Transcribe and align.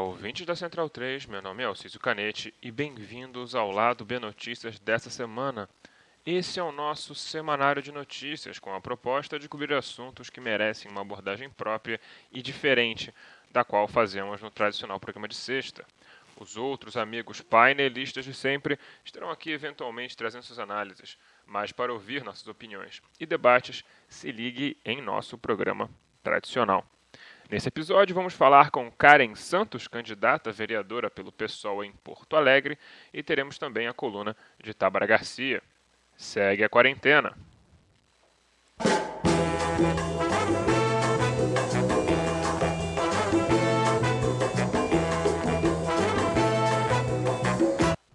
Olá, 0.00 0.08
ouvintes 0.08 0.46
da 0.46 0.56
Central 0.56 0.88
3, 0.88 1.26
meu 1.26 1.42
nome 1.42 1.62
é 1.62 1.66
Alcísio 1.66 2.00
Canete 2.00 2.54
e 2.62 2.70
bem-vindos 2.70 3.54
ao 3.54 3.70
Lado 3.70 4.02
B 4.02 4.18
Notícias 4.18 4.78
dessa 4.78 5.10
semana. 5.10 5.68
Esse 6.24 6.58
é 6.58 6.62
o 6.62 6.72
nosso 6.72 7.14
semanário 7.14 7.82
de 7.82 7.92
notícias 7.92 8.58
com 8.58 8.74
a 8.74 8.80
proposta 8.80 9.38
de 9.38 9.46
cobrir 9.46 9.74
assuntos 9.74 10.30
que 10.30 10.40
merecem 10.40 10.90
uma 10.90 11.02
abordagem 11.02 11.50
própria 11.50 12.00
e 12.32 12.40
diferente 12.40 13.14
da 13.50 13.62
qual 13.62 13.86
fazemos 13.86 14.40
no 14.40 14.50
tradicional 14.50 14.98
programa 14.98 15.28
de 15.28 15.36
sexta. 15.36 15.84
Os 16.34 16.56
outros 16.56 16.96
amigos 16.96 17.42
painelistas 17.42 18.24
de 18.24 18.32
sempre 18.32 18.78
estarão 19.04 19.28
aqui 19.30 19.50
eventualmente 19.50 20.16
trazendo 20.16 20.44
suas 20.44 20.58
análises, 20.58 21.18
mas 21.44 21.72
para 21.72 21.92
ouvir 21.92 22.24
nossas 22.24 22.48
opiniões 22.48 23.02
e 23.20 23.26
debates, 23.26 23.84
se 24.08 24.32
ligue 24.32 24.78
em 24.82 25.02
nosso 25.02 25.36
programa 25.36 25.90
tradicional. 26.22 26.86
Nesse 27.50 27.66
episódio, 27.66 28.14
vamos 28.14 28.32
falar 28.32 28.70
com 28.70 28.88
Karen 28.92 29.34
Santos, 29.34 29.88
candidata 29.88 30.52
vereadora 30.52 31.10
pelo 31.10 31.32
PSOL 31.32 31.82
em 31.82 31.90
Porto 31.90 32.36
Alegre, 32.36 32.78
e 33.12 33.24
teremos 33.24 33.58
também 33.58 33.88
a 33.88 33.92
coluna 33.92 34.36
de 34.62 34.72
Tábara 34.72 35.04
Garcia. 35.04 35.60
Segue 36.16 36.62
a 36.62 36.68
quarentena. 36.68 37.36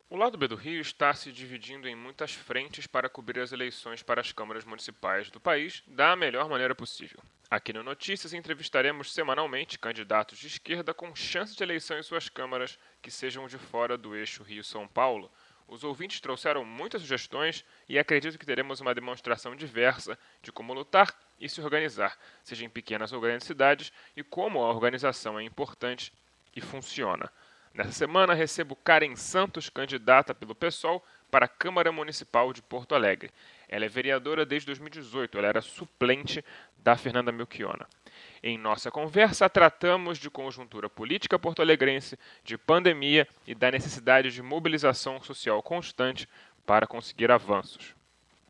O 0.09 0.15
lado 0.15 0.37
B 0.37 0.47
do 0.47 0.55
Rio 0.55 0.79
está 0.79 1.13
se 1.13 1.29
dividindo 1.33 1.89
em 1.89 1.95
muitas 1.95 2.33
frentes 2.33 2.87
para 2.87 3.09
cobrir 3.09 3.41
as 3.41 3.51
eleições 3.51 4.01
para 4.01 4.21
as 4.21 4.31
câmaras 4.31 4.63
municipais 4.63 5.29
do 5.29 5.41
país 5.41 5.83
da 5.85 6.15
melhor 6.15 6.47
maneira 6.47 6.73
possível. 6.73 7.19
Aqui 7.49 7.71
no 7.71 7.83
Notícias 7.83 8.33
entrevistaremos 8.33 9.13
semanalmente 9.13 9.77
candidatos 9.77 10.39
de 10.39 10.47
esquerda 10.47 10.95
com 10.95 11.15
chance 11.15 11.55
de 11.55 11.61
eleição 11.61 11.97
em 11.97 12.01
suas 12.01 12.27
câmaras 12.27 12.79
que 13.03 13.11
sejam 13.11 13.47
de 13.47 13.59
fora 13.59 13.95
do 13.95 14.15
eixo 14.15 14.41
Rio-São 14.41 14.87
Paulo. 14.87 15.31
Os 15.67 15.83
ouvintes 15.83 16.19
trouxeram 16.19 16.65
muitas 16.65 17.01
sugestões 17.01 17.63
e 17.87 17.99
acredito 17.99 18.39
que 18.39 18.47
teremos 18.47 18.81
uma 18.81 18.95
demonstração 18.95 19.55
diversa 19.55 20.17
de 20.41 20.51
como 20.51 20.73
lutar 20.73 21.15
e 21.39 21.47
se 21.47 21.61
organizar, 21.61 22.17
seja 22.43 22.65
em 22.65 22.69
pequenas 22.69 23.13
ou 23.13 23.21
grandes 23.21 23.45
cidades, 23.45 23.93
e 24.15 24.23
como 24.23 24.63
a 24.63 24.69
organização 24.69 25.39
é 25.39 25.43
importante 25.43 26.11
e 26.55 26.61
funciona. 26.61 27.31
Nessa 27.75 27.91
semana 27.91 28.33
recebo 28.33 28.75
Karen 28.75 29.15
Santos, 29.15 29.69
candidata 29.69 30.33
pelo 30.33 30.55
PSOL 30.55 31.03
para 31.29 31.45
a 31.45 31.49
Câmara 31.49 31.91
Municipal 31.91 32.53
de 32.53 32.61
Porto 32.61 32.95
Alegre. 32.95 33.31
Ela 33.67 33.85
é 33.85 33.89
vereadora 33.89 34.45
desde 34.45 34.67
2018, 34.67 35.37
ela 35.37 35.47
era 35.47 35.61
suplente 35.61 36.43
da 36.77 36.95
Fernanda 36.95 37.31
Melchiona. 37.31 37.87
Em 38.41 38.57
nossa 38.57 38.91
conversa, 38.91 39.49
tratamos 39.49 40.17
de 40.17 40.29
conjuntura 40.29 40.89
política 40.89 41.39
porto-alegrense, 41.39 42.17
de 42.43 42.57
pandemia 42.57 43.27
e 43.45 43.55
da 43.55 43.71
necessidade 43.71 44.31
de 44.31 44.41
mobilização 44.41 45.21
social 45.21 45.61
constante 45.63 46.27
para 46.65 46.85
conseguir 46.85 47.31
avanços. 47.31 47.95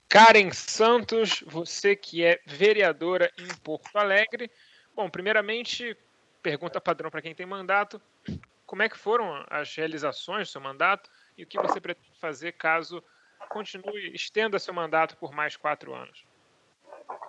Karen 0.10 0.52
Santos, 0.52 1.44
você 1.48 1.96
que 1.96 2.24
é 2.24 2.40
vereadora 2.46 3.32
em 3.38 3.48
Porto 3.64 3.96
Alegre. 3.98 4.52
Bom, 4.96 5.10
primeiramente, 5.10 5.98
pergunta 6.44 6.80
padrão 6.80 7.10
para 7.10 7.22
quem 7.22 7.34
tem 7.34 7.46
mandato 7.46 8.02
como 8.66 8.82
é 8.82 8.90
que 8.90 8.98
foram 8.98 9.46
as 9.50 9.74
realizações 9.76 10.48
do 10.48 10.52
seu 10.52 10.62
mandato 10.62 11.10
e 11.38 11.44
o 11.44 11.48
que 11.48 11.58
você 11.58 11.80
pretende 11.80 12.18
fazer 12.20 12.54
caso 12.54 13.04
continue, 13.50 14.14
estenda 14.14 14.60
seu 14.60 14.74
mandato 14.74 15.18
por 15.18 15.34
mais 15.34 15.56
quatro 15.56 15.94
anos? 15.94 16.26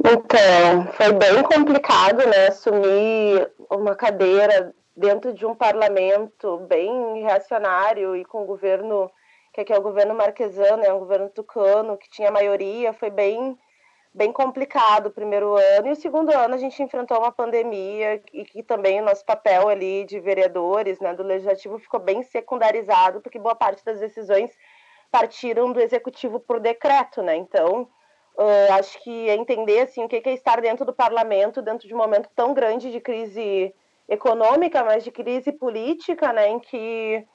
Então, 0.01 0.93
foi 0.93 1.13
bem 1.13 1.43
complicado, 1.43 2.27
né, 2.27 2.49
assumir 2.49 3.51
uma 3.71 3.95
cadeira 3.95 4.75
dentro 4.97 5.33
de 5.33 5.45
um 5.45 5.55
parlamento 5.55 6.59
bem 6.69 7.23
reacionário 7.23 8.17
e 8.17 8.25
com 8.25 8.43
o 8.43 8.47
governo, 8.47 9.11
que 9.53 9.61
aqui 9.61 9.73
é 9.73 9.79
o 9.79 9.83
governo 9.83 10.15
marquesano, 10.15 10.85
é 10.85 10.93
um 10.93 10.99
governo 10.99 11.29
tucano, 11.29 11.99
que 11.99 12.09
tinha 12.09 12.31
maioria, 12.31 12.93
foi 12.93 13.11
bem 13.11 13.59
bem 14.17 14.33
complicado 14.33 15.09
o 15.09 15.11
primeiro 15.11 15.57
ano, 15.57 15.89
e 15.89 15.91
o 15.91 15.97
segundo 15.97 16.31
ano 16.31 16.55
a 16.55 16.57
gente 16.57 16.83
enfrentou 16.83 17.19
uma 17.19 17.31
pandemia 17.31 18.23
e 18.33 18.47
que 18.47 18.63
também 18.63 18.99
o 18.99 19.05
nosso 19.05 19.23
papel 19.23 19.69
ali 19.69 20.07
de 20.07 20.19
vereadores, 20.19 20.99
né, 21.01 21.13
do 21.13 21.23
legislativo 21.23 21.79
ficou 21.79 22.01
bem 22.01 22.23
secundarizado, 22.23 23.21
porque 23.21 23.39
boa 23.39 23.55
parte 23.55 23.85
das 23.85 24.01
decisões 24.01 24.51
partiram 25.17 25.73
do 25.73 25.81
executivo 25.81 26.39
por 26.39 26.61
decreto, 26.61 27.23
né? 27.23 27.37
Então, 27.37 27.89
uh, 28.37 28.73
acho 28.79 29.03
que 29.03 29.31
é 29.31 29.35
entender 29.35 29.81
assim 29.81 30.05
o 30.05 30.09
que 30.09 30.21
é 30.23 30.35
estar 30.35 30.61
dentro 30.61 30.85
do 30.85 30.93
parlamento 30.93 31.63
dentro 31.63 31.89
de 31.89 31.95
um 31.95 31.97
momento 31.97 32.29
tão 32.37 32.53
grande 32.53 32.93
de 32.93 33.01
crise 33.01 33.75
econômica, 34.07 34.85
mas 34.85 35.03
de 35.03 35.11
crise 35.11 35.53
política, 35.53 36.33
né, 36.33 36.49
em 36.49 36.61
que 36.61 37.27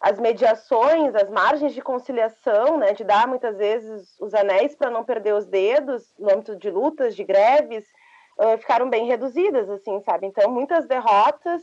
as 0.00 0.18
mediações, 0.20 1.14
as 1.14 1.28
margens 1.30 1.74
de 1.74 1.82
conciliação, 1.82 2.78
né, 2.78 2.92
de 2.92 3.04
dar 3.04 3.26
muitas 3.26 3.56
vezes 3.56 4.16
os 4.20 4.32
anéis 4.34 4.76
para 4.76 4.90
não 4.90 5.02
perder 5.02 5.34
os 5.34 5.46
dedos 5.46 6.14
no 6.18 6.30
âmbito 6.30 6.54
de 6.56 6.70
lutas, 6.70 7.16
de 7.16 7.24
greves, 7.24 7.84
uh, 8.38 8.56
ficaram 8.58 8.88
bem 8.88 9.06
reduzidas, 9.06 9.68
assim, 9.68 9.98
sabe? 10.02 10.26
Então, 10.26 10.50
muitas 10.50 10.86
derrotas, 10.86 11.62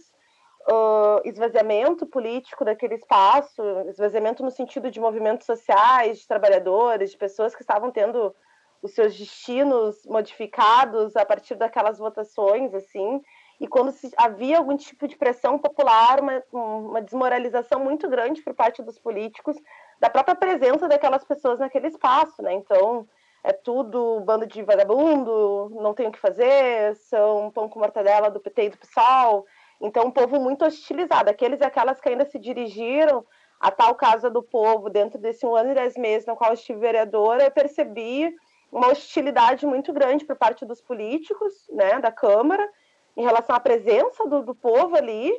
uh, 0.69 1.21
esvaziamento 1.25 2.05
político 2.05 2.65
daquele 2.65 2.95
espaço, 2.95 3.61
esvaziamento 3.89 4.43
no 4.43 4.51
sentido 4.51 4.91
de 4.91 4.99
movimentos 4.99 5.45
sociais, 5.45 6.19
de 6.19 6.27
trabalhadores, 6.27 7.11
de 7.11 7.17
pessoas 7.17 7.55
que 7.55 7.61
estavam 7.61 7.91
tendo 7.91 8.35
os 8.81 8.91
seus 8.93 9.17
destinos 9.17 10.05
modificados 10.05 11.15
a 11.15 11.25
partir 11.25 11.55
daquelas 11.55 11.97
votações, 11.97 12.73
assim, 12.73 13.21
e 13.59 13.67
quando 13.67 13.91
se, 13.91 14.11
havia 14.15 14.57
algum 14.57 14.77
tipo 14.77 15.07
de 15.07 15.17
pressão 15.17 15.57
popular, 15.57 16.19
uma, 16.19 16.43
uma 16.51 17.01
desmoralização 17.01 17.79
muito 17.79 18.07
grande 18.07 18.41
por 18.41 18.53
parte 18.53 18.83
dos 18.83 18.99
políticos 18.99 19.57
da 19.99 20.09
própria 20.09 20.35
presença 20.35 20.87
daquelas 20.87 21.23
pessoas 21.23 21.59
naquele 21.59 21.87
espaço, 21.87 22.41
né? 22.43 22.53
Então, 22.53 23.07
é 23.43 23.51
tudo 23.51 24.19
bando 24.21 24.45
de 24.45 24.61
vagabundo, 24.61 25.71
não 25.81 25.93
tem 25.93 26.07
o 26.07 26.11
que 26.11 26.19
fazer, 26.19 26.95
são 26.97 27.49
pão 27.49 27.67
com 27.67 27.79
mortadela 27.79 28.29
do 28.29 28.39
PT 28.39 28.63
e 28.65 28.69
do 28.69 28.77
PSOL. 28.77 29.45
Então, 29.81 30.07
um 30.07 30.11
povo 30.11 30.39
muito 30.39 30.65
hostilizado. 30.65 31.29
Aqueles 31.29 31.59
e 31.59 31.63
aquelas 31.63 31.99
que 31.99 32.09
ainda 32.09 32.25
se 32.25 32.39
dirigiram 32.39 33.25
a 33.59 33.71
tal 33.71 33.95
casa 33.95 34.29
do 34.29 34.43
povo 34.43 34.89
dentro 34.89 35.19
desse 35.19 35.45
um 35.45 35.55
ano 35.55 35.71
e 35.71 35.75
dez 35.75 35.95
meses 35.97 36.27
no 36.27 36.35
qual 36.35 36.51
eu 36.51 36.55
estive 36.55 36.79
vereadora, 36.79 37.43
eu 37.43 37.51
percebi 37.51 38.35
uma 38.71 38.89
hostilidade 38.89 39.65
muito 39.65 39.93
grande 39.93 40.25
por 40.25 40.35
parte 40.35 40.65
dos 40.65 40.81
políticos, 40.81 41.53
né, 41.71 41.99
da 41.99 42.11
Câmara, 42.11 42.67
em 43.15 43.23
relação 43.23 43.55
à 43.55 43.59
presença 43.59 44.27
do, 44.27 44.43
do 44.43 44.53
povo 44.53 44.95
ali 44.95 45.33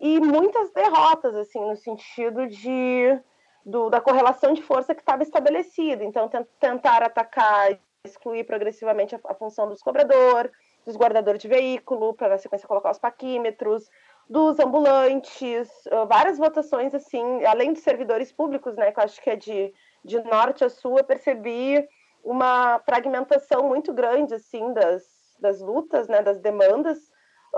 e 0.00 0.20
muitas 0.20 0.70
derrotas, 0.72 1.34
assim, 1.34 1.60
no 1.60 1.76
sentido 1.76 2.46
de 2.46 3.18
do, 3.66 3.90
da 3.90 4.00
correlação 4.00 4.54
de 4.54 4.62
força 4.62 4.94
que 4.94 5.02
estava 5.02 5.22
estabelecida. 5.22 6.02
Então, 6.02 6.30
tentar 6.58 7.02
atacar, 7.02 7.78
excluir 8.04 8.44
progressivamente 8.44 9.14
a, 9.14 9.20
a 9.24 9.34
função 9.34 9.68
dos 9.68 9.82
cobradores, 9.82 10.50
dos 10.84 10.96
guardadores 10.96 11.40
de 11.40 11.48
veículo, 11.48 12.14
para 12.14 12.30
na 12.30 12.38
sequência 12.38 12.68
colocar 12.68 12.90
os 12.90 12.98
paquímetros, 12.98 13.88
dos 14.28 14.58
ambulantes, 14.58 15.68
uh, 15.86 16.06
várias 16.06 16.36
votações, 16.36 16.94
assim, 16.94 17.44
além 17.44 17.72
dos 17.72 17.82
servidores 17.82 18.30
públicos, 18.30 18.76
né, 18.76 18.92
que 18.92 19.00
eu 19.00 19.04
acho 19.04 19.22
que 19.22 19.30
é 19.30 19.36
de, 19.36 19.72
de 20.04 20.22
norte 20.24 20.64
a 20.64 20.68
sul, 20.68 20.98
eu 20.98 21.04
percebi 21.04 21.86
uma 22.22 22.78
fragmentação 22.80 23.66
muito 23.66 23.92
grande, 23.92 24.34
assim, 24.34 24.72
das, 24.74 25.02
das 25.40 25.60
lutas, 25.60 26.08
né, 26.08 26.20
das 26.22 26.38
demandas, 26.40 26.98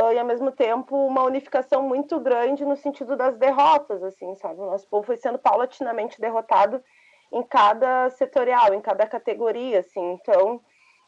uh, 0.01 0.13
e 0.13 0.19
ao 0.19 0.25
mesmo 0.25 0.53
tempo 0.53 0.97
uma 0.97 1.25
unificação 1.25 1.83
muito 1.83 2.21
grande 2.21 2.65
no 2.65 2.77
sentido 2.77 3.17
das 3.17 3.37
derrotas, 3.37 4.03
assim, 4.05 4.37
sabe? 4.37 4.61
O 4.61 4.67
nosso 4.67 4.87
povo 4.89 5.07
foi 5.07 5.17
sendo 5.17 5.39
paulatinamente 5.39 6.21
derrotado 6.21 6.81
em 7.33 7.43
cada 7.43 8.11
setorial, 8.11 8.75
em 8.75 8.81
cada 8.81 9.07
categoria, 9.07 9.81
assim. 9.81 10.13
Então, 10.13 10.61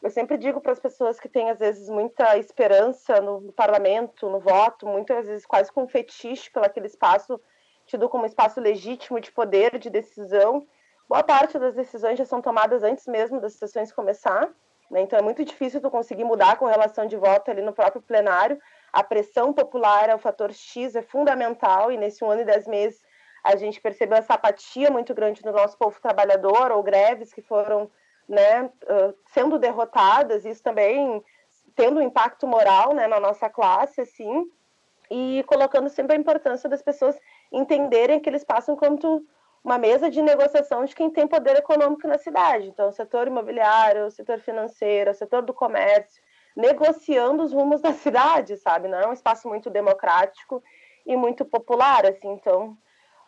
eu 0.03 0.09
sempre 0.09 0.37
digo 0.37 0.59
para 0.59 0.73
as 0.73 0.79
pessoas 0.79 1.17
que 1.17 1.29
têm 1.29 1.49
às 1.49 1.57
vezes 1.57 1.89
muita 1.89 2.37
esperança 2.37 3.21
no, 3.21 3.53
parlamento, 3.53 4.29
no 4.29 4.39
voto, 4.39 4.85
muitas 4.85 5.25
vezes 5.25 5.45
quase 5.45 5.71
com 5.71 5.83
um 5.83 5.87
fetiche 5.87 6.51
pelo 6.51 6.65
aquele 6.65 6.87
espaço 6.87 7.39
tido 7.85 8.09
como 8.09 8.25
espaço 8.25 8.59
legítimo 8.59 9.19
de 9.19 9.31
poder, 9.31 9.79
de 9.79 9.89
decisão. 9.89 10.67
Boa 11.07 11.23
parte 11.23 11.57
das 11.57 11.73
decisões 11.73 12.17
já 12.17 12.25
são 12.25 12.41
tomadas 12.41 12.83
antes 12.83 13.07
mesmo 13.07 13.39
das 13.39 13.53
sessões 13.53 13.93
começar. 13.93 14.49
Né? 14.91 15.01
Então 15.01 15.17
é 15.17 15.21
muito 15.21 15.43
difícil 15.45 15.79
tu 15.79 15.89
conseguir 15.89 16.25
mudar 16.25 16.51
a 16.51 16.55
correlação 16.57 17.05
de 17.05 17.15
voto 17.15 17.49
ali 17.49 17.61
no 17.61 17.73
próprio 17.73 18.01
plenário. 18.01 18.59
A 18.91 19.03
pressão 19.03 19.53
popular 19.53 20.09
é 20.09 20.15
o 20.15 20.19
fator 20.19 20.51
X, 20.51 20.95
é 20.95 21.01
fundamental, 21.01 21.91
e 21.91 21.97
nesse 21.97 22.23
um 22.23 22.29
ano 22.29 22.41
e 22.41 22.45
dez 22.45 22.67
meses 22.67 23.01
a 23.43 23.55
gente 23.55 23.81
percebeu 23.81 24.17
essa 24.17 24.35
apatia 24.35 24.89
muito 24.89 25.13
grande 25.13 25.41
do 25.41 25.51
nosso 25.51 25.77
povo 25.77 25.99
trabalhador, 26.01 26.71
ou 26.71 26.83
greves 26.83 27.33
que 27.33 27.41
foram 27.41 27.89
né, 28.27 28.69
sendo 29.27 29.59
derrotadas, 29.59 30.45
isso 30.45 30.63
também 30.63 31.23
tendo 31.75 31.99
um 31.99 32.03
impacto 32.03 32.47
moral 32.47 32.93
né, 32.93 33.07
na 33.07 33.19
nossa 33.19 33.49
classe, 33.49 34.01
assim, 34.01 34.45
e 35.09 35.43
colocando 35.47 35.89
sempre 35.89 36.15
a 36.15 36.19
importância 36.19 36.69
das 36.69 36.81
pessoas 36.81 37.19
entenderem 37.51 38.19
que 38.19 38.29
eles 38.29 38.43
passam 38.43 38.75
enquanto 38.75 39.25
uma 39.63 39.77
mesa 39.77 40.09
de 40.09 40.21
negociação 40.21 40.83
de 40.83 40.93
quem 40.93 41.09
tem 41.09 41.27
poder 41.27 41.57
econômico 41.57 42.07
na 42.07 42.17
cidade. 42.17 42.67
Então, 42.67 42.89
o 42.89 42.91
setor 42.91 43.27
imobiliário, 43.27 44.07
o 44.07 44.11
setor 44.11 44.39
financeiro, 44.39 45.11
o 45.11 45.15
setor 45.15 45.41
do 45.41 45.53
comércio, 45.53 46.21
negociando 46.55 47.43
os 47.43 47.53
rumos 47.53 47.81
da 47.81 47.93
cidade, 47.93 48.57
sabe? 48.57 48.87
Não 48.87 48.99
é 48.99 49.07
um 49.07 49.13
espaço 49.13 49.47
muito 49.47 49.69
democrático 49.69 50.61
e 51.05 51.15
muito 51.15 51.45
popular, 51.45 52.05
assim, 52.05 52.29
então 52.29 52.77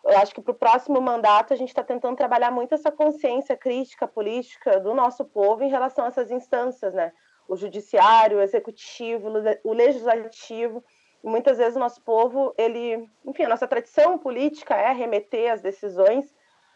eu 0.05 0.17
acho 0.19 0.35
que 0.35 0.41
para 0.41 0.51
o 0.51 0.55
próximo 0.55 1.01
mandato 1.01 1.51
a 1.51 1.57
gente 1.57 1.69
está 1.69 1.83
tentando 1.83 2.15
trabalhar 2.15 2.51
muito 2.51 2.75
essa 2.75 2.91
consciência 2.91 3.57
crítica 3.57 4.07
política 4.07 4.79
do 4.79 4.93
nosso 4.93 5.25
povo 5.25 5.63
em 5.63 5.69
relação 5.69 6.05
a 6.05 6.09
essas 6.09 6.29
instâncias, 6.29 6.93
né? 6.93 7.11
O 7.47 7.55
judiciário, 7.55 8.37
o 8.37 8.41
executivo, 8.41 9.29
o 9.63 9.73
legislativo. 9.73 10.83
Muitas 11.23 11.57
vezes 11.57 11.75
o 11.75 11.79
nosso 11.79 12.01
povo, 12.01 12.53
ele, 12.55 13.09
enfim, 13.25 13.43
a 13.43 13.49
nossa 13.49 13.67
tradição 13.67 14.17
política 14.17 14.75
é 14.75 14.91
remeter 14.91 15.51
as 15.51 15.61
decisões 15.61 16.31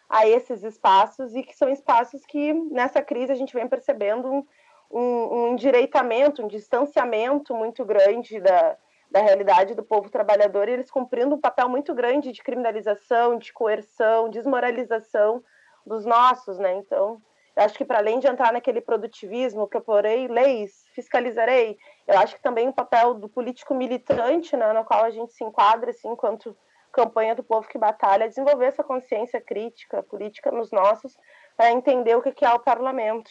a 0.10 0.28
esses 0.28 0.64
espaços 0.64 1.36
e 1.36 1.44
que 1.44 1.56
são 1.56 1.70
espaços 1.70 2.26
que 2.26 2.52
nessa 2.52 3.00
crise 3.00 3.32
a 3.32 3.36
gente 3.36 3.54
vem 3.54 3.68
percebendo 3.68 4.44
um, 4.90 5.02
um 5.02 5.48
endireitamento, 5.50 6.44
um 6.44 6.48
distanciamento 6.48 7.54
muito 7.54 7.86
grande 7.86 8.40
da, 8.40 8.76
da 9.10 9.22
realidade 9.22 9.74
do 9.74 9.84
povo 9.84 10.10
trabalhador 10.10 10.70
e 10.70 10.74
eles 10.74 10.92
cumprindo 10.92 11.36
um 11.36 11.42
papel 11.42 11.68
muito 11.68 11.94
grande 11.96 12.32
de 12.32 12.44
criminalização, 12.44 13.38
de 13.38 13.52
coerção, 13.52 14.30
desmoralização 14.30 15.44
dos 15.86 16.06
nossos, 16.06 16.60
né? 16.60 16.76
Então, 16.76 17.22
eu 17.56 17.64
acho 17.64 17.78
que 17.78 17.86
para 17.86 17.98
além 17.98 18.20
de 18.20 18.28
entrar 18.28 18.54
naquele 18.54 18.80
produtivismo, 18.80 19.68
proporei 19.68 20.28
leis, 20.28 20.86
fiscalizarei, 20.94 21.78
eu 22.08 22.18
acho 22.20 22.36
que 22.36 22.42
também 22.42 22.70
o 22.70 22.74
papel 22.74 23.16
do 23.16 23.28
político 23.28 23.74
militante, 23.74 24.56
né, 24.56 24.72
no 24.72 24.86
qual 24.86 25.04
a 25.04 25.10
gente 25.10 25.34
se 25.34 25.44
enquadra 25.44 25.90
assim, 25.90 26.10
enquanto 26.10 26.56
campanha 26.92 27.36
do 27.36 27.44
povo 27.44 27.68
que 27.68 27.78
batalha, 27.78 28.26
é 28.26 28.28
desenvolver 28.28 28.66
essa 28.66 28.84
consciência 28.84 29.42
crítica 29.42 30.02
política 30.04 30.52
nos 30.52 30.72
nossos 30.72 31.18
para 31.58 31.72
entender 31.72 32.16
o 32.16 32.22
que 32.22 32.46
é 32.46 32.54
o 32.54 32.60
parlamento. 32.60 33.30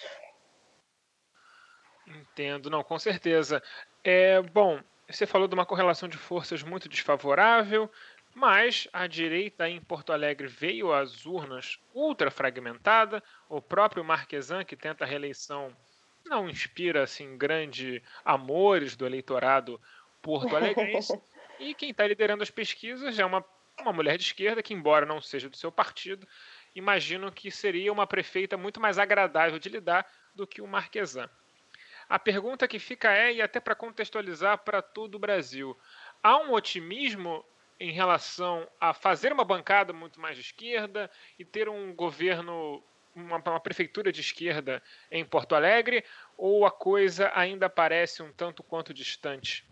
Entendo, 2.06 2.70
não, 2.70 2.82
com 2.82 2.98
certeza. 2.98 3.62
É, 4.02 4.40
bom, 4.40 4.78
você 5.08 5.26
falou 5.26 5.48
de 5.48 5.54
uma 5.54 5.64
correlação 5.64 6.08
de 6.08 6.18
forças 6.18 6.62
muito 6.62 6.88
desfavorável, 6.88 7.90
mas 8.34 8.86
a 8.92 9.06
direita 9.06 9.68
em 9.68 9.80
Porto 9.80 10.12
Alegre 10.12 10.46
veio 10.46 10.92
às 10.92 11.24
urnas 11.24 11.78
ultra 11.94 12.30
fragmentada. 12.30 13.22
O 13.48 13.60
próprio 13.60 14.04
Marquesan, 14.04 14.64
que 14.64 14.76
tenta 14.76 15.04
a 15.04 15.06
reeleição, 15.06 15.74
não 16.26 16.48
inspira 16.48 17.02
assim 17.02 17.38
grande 17.38 18.02
amores 18.24 18.96
do 18.96 19.06
eleitorado 19.06 19.80
porto-alegrense. 20.20 21.18
e 21.58 21.74
quem 21.74 21.90
está 21.90 22.06
liderando 22.06 22.42
as 22.42 22.50
pesquisas 22.50 23.18
é 23.18 23.24
uma, 23.24 23.44
uma 23.80 23.92
mulher 23.92 24.18
de 24.18 24.24
esquerda 24.24 24.62
que, 24.62 24.74
embora 24.74 25.06
não 25.06 25.22
seja 25.22 25.48
do 25.48 25.56
seu 25.56 25.72
partido, 25.72 26.28
imagino 26.74 27.32
que 27.32 27.50
seria 27.50 27.92
uma 27.92 28.06
prefeita 28.06 28.56
muito 28.56 28.78
mais 28.78 28.98
agradável 28.98 29.58
de 29.58 29.70
lidar 29.70 30.06
do 30.34 30.46
que 30.46 30.60
o 30.60 30.66
Marquesan. 30.66 31.30
A 32.08 32.18
pergunta 32.18 32.66
que 32.66 32.78
fica 32.78 33.12
é, 33.12 33.34
e 33.34 33.42
até 33.42 33.60
para 33.60 33.74
contextualizar 33.74 34.58
para 34.58 34.80
todo 34.80 35.16
o 35.16 35.18
Brasil, 35.18 35.76
há 36.22 36.38
um 36.38 36.54
otimismo 36.54 37.44
em 37.78 37.92
relação 37.92 38.66
a 38.80 38.94
fazer 38.94 39.32
uma 39.32 39.44
bancada 39.44 39.92
muito 39.92 40.18
mais 40.20 40.34
de 40.34 40.42
esquerda 40.42 41.10
e 41.38 41.44
ter 41.44 41.68
um 41.68 41.94
governo, 41.94 42.82
uma, 43.14 43.36
uma 43.36 43.60
prefeitura 43.60 44.10
de 44.10 44.20
esquerda 44.22 44.82
em 45.10 45.24
Porto 45.24 45.54
Alegre, 45.54 46.02
ou 46.36 46.64
a 46.64 46.70
coisa 46.70 47.30
ainda 47.34 47.68
parece 47.68 48.22
um 48.22 48.32
tanto 48.32 48.62
quanto 48.62 48.94
distante? 48.94 49.68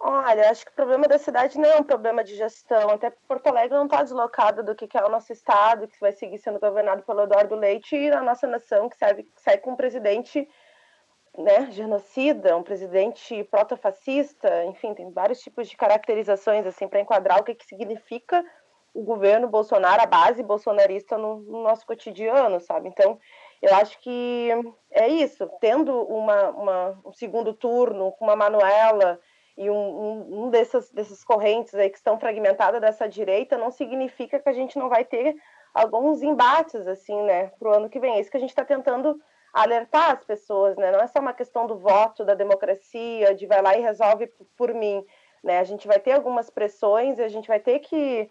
Olha, 0.00 0.50
acho 0.50 0.64
que 0.64 0.70
o 0.70 0.74
problema 0.74 1.08
da 1.08 1.18
cidade 1.18 1.58
não 1.58 1.68
é 1.68 1.76
um 1.76 1.84
problema 1.84 2.22
de 2.22 2.34
gestão. 2.34 2.90
Até 2.90 3.10
Porto 3.10 3.46
Alegre 3.46 3.76
não 3.76 3.86
está 3.86 4.02
deslocado 4.02 4.62
do 4.62 4.74
que 4.74 4.96
é 4.96 5.04
o 5.04 5.08
nosso 5.08 5.32
estado, 5.32 5.88
que 5.88 5.98
vai 6.00 6.12
seguir 6.12 6.38
sendo 6.38 6.58
governado 6.58 7.02
pelo 7.02 7.22
Eduardo 7.22 7.54
Leite, 7.54 7.96
e 7.96 8.10
a 8.10 8.22
nossa 8.22 8.46
nação, 8.46 8.88
que, 8.88 8.96
serve, 8.96 9.22
que 9.22 9.40
sai 9.40 9.58
com 9.58 9.72
um 9.72 9.76
presidente 9.76 10.48
né, 11.38 11.70
genocida, 11.70 12.56
um 12.56 12.62
presidente 12.62 13.44
protofascista, 13.44 14.64
enfim, 14.64 14.94
tem 14.94 15.10
vários 15.10 15.40
tipos 15.40 15.68
de 15.68 15.76
caracterizações 15.76 16.66
assim 16.66 16.88
para 16.88 17.00
enquadrar 17.00 17.40
o 17.40 17.44
que, 17.44 17.54
que 17.54 17.66
significa 17.66 18.44
o 18.94 19.02
governo 19.02 19.46
Bolsonaro, 19.46 20.00
a 20.02 20.06
base 20.06 20.42
bolsonarista 20.42 21.18
no, 21.18 21.40
no, 21.40 21.62
nosso 21.62 21.86
cotidiano, 21.86 22.58
sabe? 22.60 22.88
Então, 22.88 23.18
eu 23.60 23.74
acho 23.74 23.98
que 24.00 24.50
é 24.90 25.06
isso, 25.06 25.46
tendo 25.60 25.92
uma, 26.04 26.50
uma 26.50 26.98
um 27.04 27.12
segundo 27.12 27.52
turno 27.52 28.12
com 28.12 28.24
uma 28.24 28.34
Manuela 28.34 29.20
e 29.56 29.68
um, 29.68 29.74
um, 29.74 30.44
um 30.44 30.50
dessas, 30.50 30.90
dessas 30.90 31.22
correntes 31.22 31.74
aí 31.74 31.90
que 31.90 31.98
estão 31.98 32.18
fragmentadas 32.18 32.80
dessa 32.80 33.06
direita, 33.06 33.58
não 33.58 33.70
significa 33.70 34.38
que 34.38 34.48
a 34.48 34.52
gente 34.52 34.78
não 34.78 34.88
vai 34.88 35.04
ter 35.04 35.36
alguns 35.74 36.22
embates, 36.22 36.86
assim, 36.86 37.22
né, 37.24 37.52
para 37.58 37.68
o 37.68 37.74
ano 37.74 37.90
que 37.90 38.00
vem. 38.00 38.14
É 38.14 38.20
isso 38.20 38.30
que 38.30 38.36
a 38.38 38.40
gente 38.40 38.50
está 38.50 38.64
tentando 38.64 39.20
alertar 39.56 40.10
as 40.10 40.22
pessoas, 40.22 40.76
né? 40.76 40.92
Não 40.92 41.00
é 41.00 41.06
só 41.06 41.18
uma 41.18 41.32
questão 41.32 41.66
do 41.66 41.78
voto, 41.78 42.26
da 42.26 42.34
democracia, 42.34 43.34
de 43.34 43.46
vai 43.46 43.62
lá 43.62 43.74
e 43.74 43.80
resolve 43.80 44.26
por 44.54 44.74
mim, 44.74 45.02
né? 45.42 45.58
A 45.58 45.64
gente 45.64 45.86
vai 45.88 45.98
ter 45.98 46.12
algumas 46.12 46.50
pressões 46.50 47.18
e 47.18 47.22
a 47.22 47.28
gente 47.28 47.48
vai 47.48 47.58
ter 47.58 47.78
que 47.78 48.28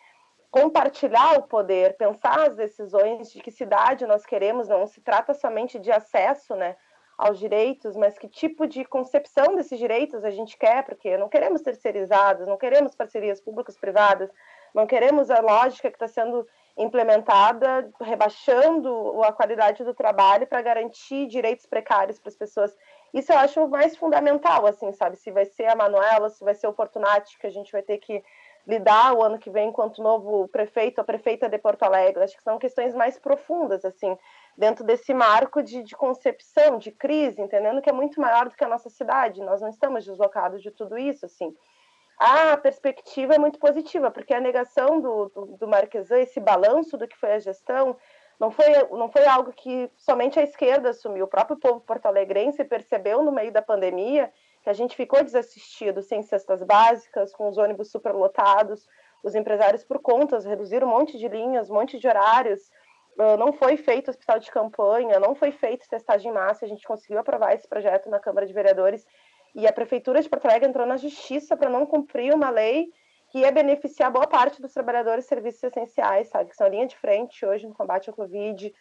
compartilhar 0.52 1.40
o 1.40 1.48
poder, 1.48 1.98
pensar 1.98 2.48
as 2.48 2.56
decisões 2.56 3.32
de 3.32 3.42
que 3.42 3.50
cidade 3.50 4.06
nós 4.06 4.24
queremos, 4.24 4.68
não 4.68 4.86
se 4.86 5.02
trata 5.02 5.34
somente 5.34 5.80
de 5.80 5.92
acesso, 5.92 6.56
né, 6.56 6.78
aos 7.18 7.40
direitos, 7.40 7.96
mas 7.96 8.18
que 8.20 8.28
tipo 8.28 8.68
de 8.68 8.86
concepção 8.86 9.56
desses 9.56 9.80
direitos 9.80 10.24
a 10.24 10.30
gente 10.30 10.58
quer, 10.58 10.86
porque 10.86 11.18
não 11.18 11.28
queremos 11.28 11.62
terceirizados, 11.62 12.48
não 12.48 12.56
queremos 12.56 12.96
parcerias 12.96 13.42
públicas 13.42 13.76
privadas, 13.78 14.30
não 14.74 14.86
queremos 14.86 15.32
a 15.32 15.42
lógica 15.42 15.90
que 15.90 15.96
está 15.96 16.08
sendo 16.08 16.48
implementada, 16.78 17.90
rebaixando 18.02 19.24
a 19.24 19.32
qualidade 19.32 19.84
do 19.84 19.94
trabalho 19.94 20.46
para 20.46 20.62
garantir 20.62 21.28
direitos 21.28 21.66
precários 21.66 22.20
para 22.20 22.30
as 22.30 22.36
pessoas. 22.36 22.76
Isso 23.14 23.32
eu 23.32 23.38
acho 23.38 23.68
mais 23.70 23.96
fundamental, 23.96 24.66
assim, 24.66 24.92
sabe? 24.92 25.16
Se 25.16 25.32
vai 25.32 25.46
ser 25.46 25.68
a 25.68 25.76
Manuela, 25.76 26.30
se 26.30 26.44
vai 26.44 26.54
ser 26.54 26.68
o 26.68 26.74
Fortunati, 26.74 27.40
que 27.40 27.48
a 27.48 27.52
gente 27.52 27.72
vai 27.72 27.82
ter 27.82 27.98
que 28.00 28.22
lidar 28.68 29.14
o 29.14 29.24
ano 29.24 29.40
que 29.40 29.50
vem 29.50 29.70
enquanto 29.70 30.02
novo 30.02 30.50
prefeito, 30.50 31.00
a 31.00 31.04
prefeita 31.04 31.48
de 31.48 31.58
Porto 31.58 31.84
Alegre. 31.84 32.24
Acho 32.24 32.36
que 32.36 32.44
são 32.44 32.60
questões 32.60 32.94
mais 32.94 33.18
profundas, 33.18 33.86
assim, 33.86 34.18
dentro 34.58 34.84
desse 34.84 35.14
marco 35.14 35.64
de, 35.64 35.82
de 35.82 35.96
concepção, 35.96 36.78
de 36.78 36.92
crise, 36.92 37.42
entendendo 37.42 37.82
que 37.82 37.90
é 37.90 37.94
muito 37.94 38.20
maior 38.20 38.50
do 38.50 38.56
que 38.56 38.64
a 38.66 38.70
nossa 38.70 38.90
cidade. 38.90 39.42
Nós 39.42 39.62
não 39.62 39.70
estamos 39.70 40.04
deslocados 40.04 40.62
de 40.62 40.72
tudo 40.72 40.98
isso, 40.98 41.26
assim 41.26 41.56
a 42.18 42.56
perspectiva 42.58 43.36
é 43.36 43.40
muito 43.40 43.60
positiva, 43.60 44.10
porque 44.10 44.34
a 44.34 44.40
negação 44.40 45.02
do, 45.02 45.30
do, 45.30 45.46
do 45.58 45.68
Marquesan, 45.68 46.20
esse 46.20 46.40
balanço 46.40 46.98
do 46.98 47.08
que 47.08 47.18
foi 47.18 47.34
a 47.34 47.40
gestão, 47.40 47.98
não 48.40 48.52
foi, 48.52 48.66
não 48.92 49.10
foi 49.10 49.26
algo 49.26 49.52
que 49.54 49.90
somente 49.98 50.40
a 50.40 50.44
esquerda 50.44 50.90
assumiu. 50.90 51.26
O 51.26 51.30
próprio 51.30 51.58
povo 51.58 51.80
porto-alegrense 51.82 52.64
percebeu 52.64 53.22
no 53.22 53.32
meio 53.32 53.52
da 53.52 53.62
pandemia 53.62 54.32
que 54.62 54.70
a 54.70 54.74
gente 54.74 54.96
ficou 54.96 55.24
desassistido, 55.24 56.02
sem 56.02 56.24
cestas 56.24 56.64
básicas, 56.64 57.32
com 57.32 57.48
os 57.48 57.58
ônibus 57.58 57.92
superlotados, 57.92 58.88
os 59.24 59.36
empresários 59.36 59.84
por 59.84 60.00
contas 60.00 60.46
reduziram 60.46 60.88
um 60.88 60.92
monte 60.92 61.18
de 61.18 61.28
linhas, 61.28 61.70
um 61.70 61.76
monte 61.76 62.00
de 62.00 62.08
horários, 62.08 62.72
ah, 63.18 63.38
não 63.38 63.54
foi 63.54 63.78
feito 63.78 64.10
hospital 64.10 64.40
de 64.40 64.52
campanha, 64.52 65.20
não 65.20 65.36
foi 65.36 65.52
feito 65.52 65.88
testagem 65.88 66.32
em 66.32 66.34
massa, 66.34 66.66
a 66.66 66.68
gente 66.68 66.86
conseguiu 66.86 67.20
aprovar 67.20 67.54
esse 67.54 67.68
projeto 67.68 68.10
na 68.10 68.20
Câmara 68.20 68.46
de 68.46 68.54
Vereadores 68.54 69.06
e 69.56 69.66
a 69.66 69.72
Prefeitura 69.72 70.22
de 70.22 70.28
Porto 70.28 70.46
Alegre 70.46 70.68
entrou 70.68 70.86
na 70.86 70.98
justiça 70.98 71.56
para 71.56 71.70
não 71.70 71.86
cumprir 71.86 72.34
uma 72.34 72.50
lei 72.50 72.90
que 73.30 73.40
ia 73.40 73.52
beneficiar 73.52 74.12
boa 74.12 74.28
parte 74.28 74.62
dos 74.62 74.74
trabalhadores 74.74 75.24
de 75.24 75.30
serviços 75.30 75.64
essenciais, 75.64 76.28
sabe? 76.28 76.50
Que 76.50 76.56
são 76.56 76.68
a 76.68 76.70
linha 76.70 76.86
de 76.86 76.96
frente 76.98 77.46
hoje 77.46 77.66
no 77.66 77.74
combate 77.74 78.10
ao 78.10 78.16
Covid. 78.16 78.74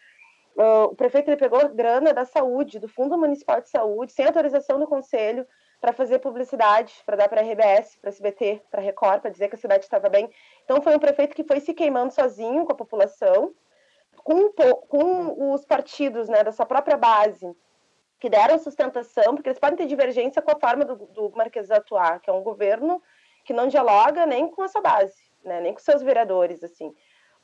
O 0.57 0.95
prefeito 0.95 1.29
ele 1.29 1.37
pegou 1.37 1.69
grana 1.71 2.13
da 2.13 2.25
saúde, 2.25 2.79
do 2.79 2.89
Fundo 2.89 3.17
Municipal 3.17 3.61
de 3.61 3.69
Saúde, 3.69 4.13
sem 4.13 4.27
autorização 4.27 4.79
do 4.79 4.87
Conselho, 4.87 5.47
para 5.81 5.93
fazer 5.93 6.19
publicidade, 6.19 6.95
para 7.05 7.17
dar 7.17 7.29
para 7.29 7.41
a 7.41 7.45
RBS, 7.45 7.97
para 8.01 8.11
a 8.11 8.13
SBT, 8.13 8.63
para 8.71 8.81
a 8.81 8.85
Record, 8.85 9.21
para 9.21 9.31
dizer 9.31 9.49
que 9.49 9.55
a 9.55 9.59
cidade 9.59 9.85
estava 9.85 10.09
bem. 10.09 10.31
Então, 10.65 10.81
foi 10.81 10.95
um 10.95 10.99
prefeito 10.99 11.37
que 11.37 11.45
foi 11.45 11.61
se 11.61 11.75
queimando 11.75 12.13
sozinho 12.13 12.65
com 12.65 12.73
a 12.73 12.77
população, 12.77 13.53
com, 14.17 14.51
com 14.53 15.53
os 15.53 15.65
partidos 15.65 16.29
né, 16.29 16.43
da 16.43 16.53
sua 16.53 16.65
própria 16.65 16.97
base, 16.97 17.55
que 18.25 18.31
deram 18.31 18.57
sustentação, 18.57 19.35
porque 19.35 19.51
eles 19.51 19.59
podem 19.59 19.77
ter 19.77 19.85
divergência 19.85 20.41
com 20.41 20.51
a 20.51 20.59
forma 20.59 20.83
do, 20.83 20.97
do 20.97 21.31
Marquês 21.37 21.71
atuar, 21.71 22.21
que 22.21 22.31
é 22.31 22.33
um 22.33 22.43
governo 22.43 23.03
que 23.45 23.53
não 23.53 23.69
dialoga 23.69 24.25
nem 24.25 24.49
com 24.49 24.65
essa 24.65 24.81
base, 24.81 25.21
né, 25.45 25.61
nem 25.61 25.75
com 25.75 25.79
seus 25.79 26.01
vereadores, 26.01 26.65
assim. 26.65 26.91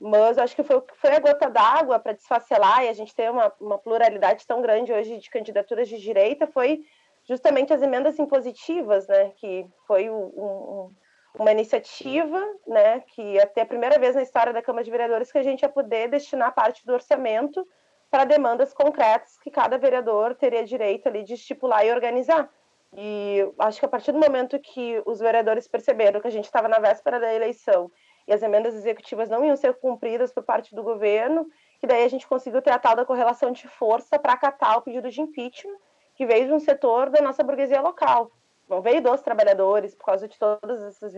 Mas 0.01 0.39
acho 0.39 0.57
que 0.57 0.63
foi, 0.63 0.83
foi 0.95 1.11
a 1.11 1.21
gota 1.21 1.51
d'água 1.51 1.99
para 1.99 2.15
desfacelar 2.15 2.83
e 2.83 2.89
a 2.89 2.95
gente 2.95 3.15
ter 3.15 3.31
uma, 3.31 3.53
uma 3.61 3.77
pluralidade 3.77 4.47
tão 4.47 4.63
grande 4.63 4.91
hoje 4.91 5.19
de 5.19 5.29
candidaturas 5.29 5.87
de 5.87 5.99
direita 5.99 6.47
foi 6.47 6.83
justamente 7.29 7.75
as 7.75 7.83
emendas 7.83 8.19
impositivas, 8.19 9.07
né, 9.07 9.33
que 9.37 9.67
foi 9.87 10.09
um, 10.09 10.33
um, 10.35 10.91
uma 11.39 11.53
iniciativa, 11.53 12.43
né, 12.67 13.01
que 13.01 13.39
até 13.39 13.61
a 13.61 13.67
primeira 13.67 13.99
vez 13.99 14.15
na 14.15 14.23
história 14.23 14.55
da 14.55 14.63
Câmara 14.63 14.83
de 14.83 14.91
Vereadores 14.91 15.31
que 15.31 15.37
a 15.37 15.43
gente 15.43 15.61
ia 15.61 15.69
poder 15.69 16.09
destinar 16.09 16.55
parte 16.55 16.87
do 16.87 16.95
orçamento 16.95 17.69
para 18.11 18.25
demandas 18.25 18.75
concretas 18.75 19.39
que 19.39 19.51
cada 19.51 19.79
vereador 19.79 20.35
teria 20.35 20.65
direito 20.65 21.09
ali 21.09 21.23
de 21.23 21.35
estipular 21.35 21.87
e 21.87 21.93
organizar. 21.93 22.51
E 22.93 23.49
acho 23.59 23.79
que 23.79 23.87
a 23.87 23.89
partir 23.89 24.11
do 24.11 24.19
momento 24.19 24.59
que 24.59 25.01
os 25.07 25.21
vereadores 25.21 25.69
perceberam 25.69 26.21
que 26.21 26.27
a 26.27 26.31
gente 26.31 26.47
estava 26.47 26.69
na 26.69 26.81
véspera 26.81 27.21
da 27.21 27.33
eleição 27.33 27.91
e 28.27 28.33
as 28.33 28.43
emendas 28.43 28.75
executivas 28.75 29.29
não 29.29 29.45
iam 29.45 29.57
ser 29.57 29.75
cumpridas 29.75 30.33
por 30.33 30.43
parte 30.43 30.75
do 30.75 30.83
governo, 30.83 31.47
que 31.79 31.87
daí 31.87 32.05
a 32.05 32.09
gente 32.09 32.27
conseguiu 32.27 32.61
ter 32.61 32.71
a 32.71 32.79
tal 32.79 32.97
da 32.97 33.05
correlação 33.05 33.53
de 33.53 33.69
força 33.69 34.19
para 34.19 34.33
acatar 34.33 34.79
o 34.79 34.83
pedido 34.83 35.09
de 35.09 35.21
impeachment 35.21 35.79
que 36.15 36.27
veio 36.27 36.47
de 36.47 36.53
um 36.53 36.61
setor 36.61 37.09
da 37.09 37.23
nossa 37.23 37.43
burguesia 37.43 37.81
local. 37.81 38.31
não 38.69 38.83
veio 38.83 39.01
dos 39.01 39.23
trabalhadores 39.23 39.95
por 39.95 40.05
causa 40.05 40.29
de 40.29 40.39
todas 40.39 40.83
essas 40.83 41.15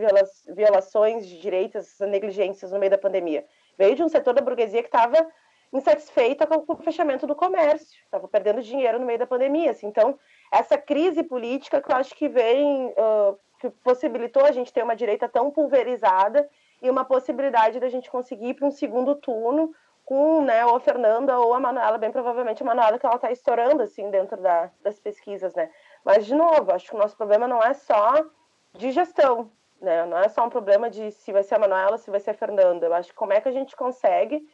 violações 0.46 1.26
de 1.26 1.40
direitos, 1.40 1.86
essas 1.86 2.08
negligências 2.08 2.70
no 2.70 2.78
meio 2.78 2.90
da 2.90 2.98
pandemia. 2.98 3.44
Veio 3.76 3.96
de 3.96 4.02
um 4.02 4.08
setor 4.08 4.32
da 4.32 4.40
burguesia 4.40 4.80
que 4.80 4.88
estava 4.88 5.26
insatisfeita 5.72 6.46
com 6.46 6.64
o 6.72 6.76
fechamento 6.76 7.26
do 7.26 7.34
comércio, 7.34 7.98
estava 8.04 8.28
perdendo 8.28 8.60
dinheiro 8.62 8.98
no 8.98 9.06
meio 9.06 9.18
da 9.18 9.26
pandemia. 9.26 9.70
Assim. 9.70 9.86
Então, 9.86 10.18
essa 10.52 10.76
crise 10.76 11.22
política 11.22 11.80
que 11.80 11.90
eu 11.90 11.96
acho 11.96 12.14
que 12.14 12.28
vem, 12.28 12.88
uh, 12.88 13.38
que 13.58 13.70
possibilitou 13.70 14.44
a 14.44 14.52
gente 14.52 14.72
ter 14.72 14.82
uma 14.82 14.94
direita 14.94 15.28
tão 15.28 15.50
pulverizada 15.50 16.48
e 16.82 16.90
uma 16.90 17.04
possibilidade 17.04 17.80
da 17.80 17.88
gente 17.88 18.10
conseguir 18.10 18.48
ir 18.48 18.54
para 18.54 18.66
um 18.66 18.70
segundo 18.70 19.14
turno 19.14 19.72
com 20.04 20.42
né, 20.42 20.66
ou 20.66 20.76
a 20.76 20.80
Fernanda 20.80 21.38
ou 21.38 21.54
a 21.54 21.60
Manuela, 21.60 21.96
bem 21.96 22.10
provavelmente 22.10 22.62
a 22.62 22.66
Manuela, 22.66 22.98
que 22.98 23.06
ela 23.06 23.14
está 23.14 23.30
estourando 23.30 23.82
assim 23.82 24.10
dentro 24.10 24.36
da, 24.36 24.70
das 24.82 24.98
pesquisas, 24.98 25.54
né? 25.54 25.70
Mas, 26.04 26.26
de 26.26 26.34
novo, 26.34 26.72
acho 26.72 26.90
que 26.90 26.96
o 26.96 26.98
nosso 26.98 27.16
problema 27.16 27.46
não 27.46 27.62
é 27.62 27.72
só 27.72 28.26
de 28.74 28.90
gestão, 28.90 29.50
né? 29.80 30.04
Não 30.04 30.18
é 30.18 30.28
só 30.28 30.44
um 30.44 30.50
problema 30.50 30.90
de 30.90 31.12
se 31.12 31.32
vai 31.32 31.44
ser 31.44 31.54
a 31.54 31.58
Manuela 31.60 31.96
se 31.96 32.10
vai 32.10 32.18
ser 32.18 32.30
a 32.30 32.34
Fernanda. 32.34 32.86
Eu 32.86 32.94
acho 32.94 33.10
que 33.10 33.14
como 33.14 33.32
é 33.32 33.40
que 33.40 33.48
a 33.48 33.52
gente 33.52 33.76
consegue 33.76 34.44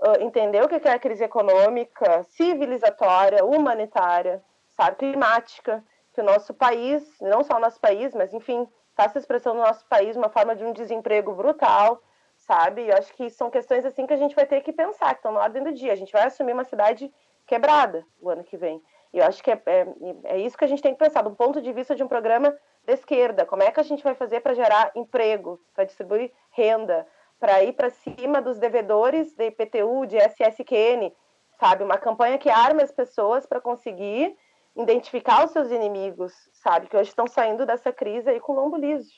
uh, 0.00 0.22
entender 0.22 0.62
o 0.62 0.68
que 0.68 0.76
é 0.88 0.92
a 0.92 0.98
crise 0.98 1.24
econômica, 1.24 2.22
civilizatória, 2.24 3.44
humanitária, 3.44 4.42
sabe, 4.68 4.96
climática, 4.96 5.82
que 6.12 6.20
o 6.20 6.24
nosso 6.24 6.54
país, 6.54 7.02
não 7.20 7.42
só 7.42 7.56
o 7.56 7.60
nosso 7.60 7.80
país, 7.80 8.14
mas, 8.14 8.32
enfim, 8.32 8.66
está 8.90 9.08
se 9.08 9.18
expressando 9.18 9.56
no 9.56 9.66
nosso 9.66 9.84
país 9.86 10.16
uma 10.16 10.30
forma 10.30 10.56
de 10.56 10.64
um 10.64 10.72
desemprego 10.72 11.34
brutal, 11.34 12.00
sabe? 12.36 12.88
Eu 12.88 12.96
acho 12.96 13.12
que 13.14 13.28
são 13.28 13.50
questões 13.50 13.84
assim 13.84 14.06
que 14.06 14.14
a 14.14 14.16
gente 14.16 14.34
vai 14.34 14.46
ter 14.46 14.62
que 14.62 14.72
pensar, 14.72 15.10
que 15.10 15.18
estão 15.18 15.32
na 15.32 15.40
ordem 15.40 15.62
do 15.62 15.72
dia. 15.72 15.92
A 15.92 15.96
gente 15.96 16.12
vai 16.12 16.24
assumir 16.24 16.52
uma 16.52 16.64
cidade 16.64 17.12
quebrada 17.46 18.04
o 18.20 18.30
ano 18.30 18.42
que 18.42 18.56
vem. 18.56 18.82
E 19.12 19.18
eu 19.18 19.24
acho 19.24 19.42
que 19.42 19.50
é, 19.50 19.62
é, 19.66 19.86
é, 20.24 20.38
isso 20.38 20.56
que 20.56 20.64
a 20.64 20.68
gente 20.68 20.82
tem 20.82 20.92
que 20.92 20.98
pensar, 20.98 21.22
do 21.22 21.30
ponto 21.30 21.60
de 21.60 21.72
vista 21.72 21.94
de 21.94 22.02
um 22.02 22.08
programa 22.08 22.56
de 22.84 22.92
esquerda. 22.92 23.44
Como 23.46 23.62
é 23.62 23.70
que 23.70 23.80
a 23.80 23.82
gente 23.82 24.02
vai 24.02 24.14
fazer 24.14 24.40
para 24.40 24.54
gerar 24.54 24.90
emprego, 24.94 25.60
para 25.74 25.84
distribuir 25.84 26.32
renda, 26.50 27.06
para 27.38 27.62
ir 27.62 27.72
para 27.74 27.90
cima 27.90 28.40
dos 28.40 28.58
devedores 28.58 29.34
de 29.34 29.46
IPTU, 29.46 30.06
de 30.06 30.16
SSQN, 30.16 31.12
sabe? 31.58 31.84
Uma 31.84 31.98
campanha 31.98 32.38
que 32.38 32.48
arme 32.48 32.82
as 32.82 32.92
pessoas 32.92 33.46
para 33.46 33.60
conseguir 33.60 34.36
identificar 34.76 35.44
os 35.44 35.52
seus 35.52 35.70
inimigos, 35.70 36.32
sabe? 36.52 36.86
Que 36.86 36.96
hoje 36.96 37.10
estão 37.10 37.26
saindo 37.26 37.64
dessa 37.64 37.92
crise 37.92 38.28
aí 38.28 38.40
com 38.40 38.52
lombo 38.52 38.76
liso. 38.76 39.14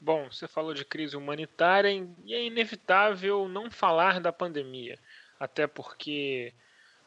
Bom, 0.00 0.30
você 0.30 0.46
falou 0.46 0.74
de 0.74 0.84
crise 0.84 1.16
humanitária 1.16 1.90
e 2.24 2.34
é 2.34 2.44
inevitável 2.44 3.48
não 3.48 3.70
falar 3.70 4.20
da 4.20 4.32
pandemia, 4.32 4.98
até 5.40 5.66
porque 5.66 6.52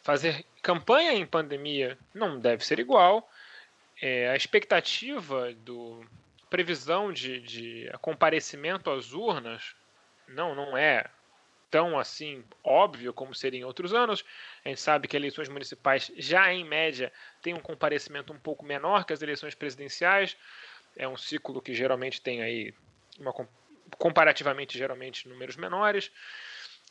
fazer 0.01 0.45
campanha 0.61 1.13
em 1.13 1.25
pandemia 1.25 1.97
não 2.13 2.39
deve 2.39 2.65
ser 2.65 2.79
igual. 2.79 3.29
É, 4.01 4.29
a 4.29 4.35
expectativa 4.35 5.53
do 5.53 6.03
previsão 6.49 7.11
de, 7.11 7.39
de 7.39 7.91
comparecimento 8.01 8.89
às 8.89 9.13
urnas 9.13 9.75
não, 10.27 10.55
não 10.55 10.77
é 10.77 11.05
tão 11.69 11.99
assim 11.99 12.43
óbvio 12.63 13.13
como 13.13 13.33
seria 13.33 13.59
em 13.59 13.63
outros 13.63 13.93
anos. 13.93 14.25
A 14.65 14.69
gente 14.69 14.81
sabe 14.81 15.07
que 15.07 15.15
eleições 15.15 15.49
municipais 15.49 16.11
já 16.17 16.51
em 16.51 16.63
média 16.63 17.11
têm 17.41 17.53
um 17.53 17.59
comparecimento 17.59 18.33
um 18.33 18.39
pouco 18.39 18.65
menor 18.65 19.05
que 19.05 19.13
as 19.13 19.21
eleições 19.21 19.55
presidenciais. 19.55 20.35
É 20.95 21.07
um 21.07 21.17
ciclo 21.17 21.61
que 21.61 21.73
geralmente 21.73 22.21
tem 22.21 22.41
aí 22.41 22.73
uma 23.19 23.33
comparativamente 23.97 24.77
geralmente 24.77 25.27
números 25.27 25.55
menores. 25.55 26.11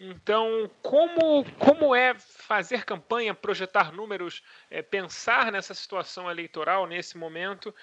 Então, 0.01 0.71
como, 0.81 1.45
como 1.59 1.95
é 1.95 2.15
fazer 2.15 2.85
campanha, 2.85 3.35
projetar 3.35 3.93
números, 3.93 4.45
é, 4.71 4.81
pensar 4.81 5.51
nessa 5.51 5.75
situação 5.75 6.31
eleitoral 6.31 6.87
nesse 6.87 7.19
momento, 7.19 7.75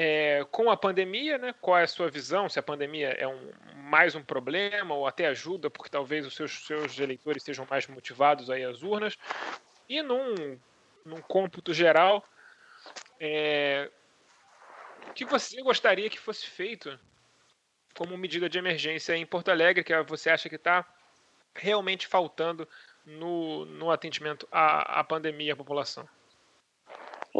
é, 0.00 0.46
com 0.52 0.70
a 0.70 0.76
pandemia, 0.76 1.38
né? 1.38 1.52
Qual 1.60 1.76
é 1.76 1.82
a 1.82 1.88
sua 1.88 2.08
visão? 2.08 2.48
Se 2.48 2.56
a 2.56 2.62
pandemia 2.62 3.08
é 3.18 3.26
um, 3.26 3.50
mais 3.74 4.14
um 4.14 4.22
problema 4.22 4.94
ou 4.94 5.08
até 5.08 5.26
ajuda, 5.26 5.68
porque 5.68 5.90
talvez 5.90 6.24
os 6.24 6.36
seus, 6.36 6.64
seus 6.64 6.96
eleitores 7.00 7.42
sejam 7.42 7.66
mais 7.68 7.88
motivados 7.88 8.48
aí 8.48 8.62
às 8.62 8.84
urnas. 8.84 9.18
E 9.88 10.00
num, 10.00 10.56
num 11.04 11.20
cômputo 11.20 11.74
geral, 11.74 12.24
é, 13.18 13.90
o 15.08 15.12
que 15.14 15.24
você 15.24 15.60
gostaria 15.62 16.08
que 16.08 16.20
fosse 16.20 16.46
feito 16.46 16.96
como 17.96 18.16
medida 18.16 18.48
de 18.48 18.56
emergência 18.56 19.16
em 19.16 19.26
Porto 19.26 19.50
Alegre, 19.50 19.82
que 19.82 20.00
você 20.04 20.30
acha 20.30 20.48
que 20.48 20.54
está 20.54 20.86
realmente 21.56 22.06
faltando 22.06 22.68
no, 23.04 23.64
no 23.64 23.90
atendimento 23.90 24.46
à, 24.52 25.00
à 25.00 25.02
pandemia 25.02 25.54
à 25.54 25.56
população? 25.56 26.08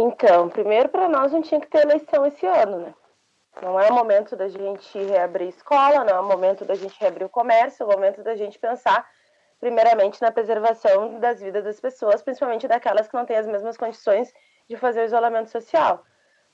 Então, 0.01 0.49
primeiro 0.49 0.89
para 0.89 1.09
nós 1.09 1.33
não 1.33 1.43
tinha 1.43 1.61
que 1.61 1.67
ter 1.67 1.83
eleição 1.83 2.25
esse 2.25 2.47
ano, 2.47 2.79
né? 2.79 2.95
Não 3.61 3.81
é 3.81 3.91
o 3.91 3.95
momento 3.95 4.37
da 4.37 4.47
gente 4.49 4.97
reabrir 4.97 5.49
escola, 5.49 6.05
não 6.05 6.15
é 6.15 6.21
o 6.21 6.25
momento 6.25 6.65
da 6.65 6.77
gente 6.77 6.97
reabrir 7.01 7.25
o 7.25 7.29
comércio, 7.29 7.83
é 7.83 7.87
o 7.87 7.91
momento 7.91 8.23
da 8.23 8.37
gente 8.37 8.61
pensar 8.61 9.05
primeiramente 9.59 10.23
na 10.23 10.31
preservação 10.31 11.19
das 11.19 11.41
vidas 11.41 11.65
das 11.65 11.81
pessoas, 11.81 12.23
principalmente 12.23 12.69
daquelas 12.69 13.09
que 13.09 13.15
não 13.17 13.27
têm 13.27 13.39
as 13.39 13.49
mesmas 13.49 13.77
condições 13.77 14.33
de 14.69 14.77
fazer 14.77 15.01
o 15.01 15.05
isolamento 15.07 15.51
social. 15.51 16.05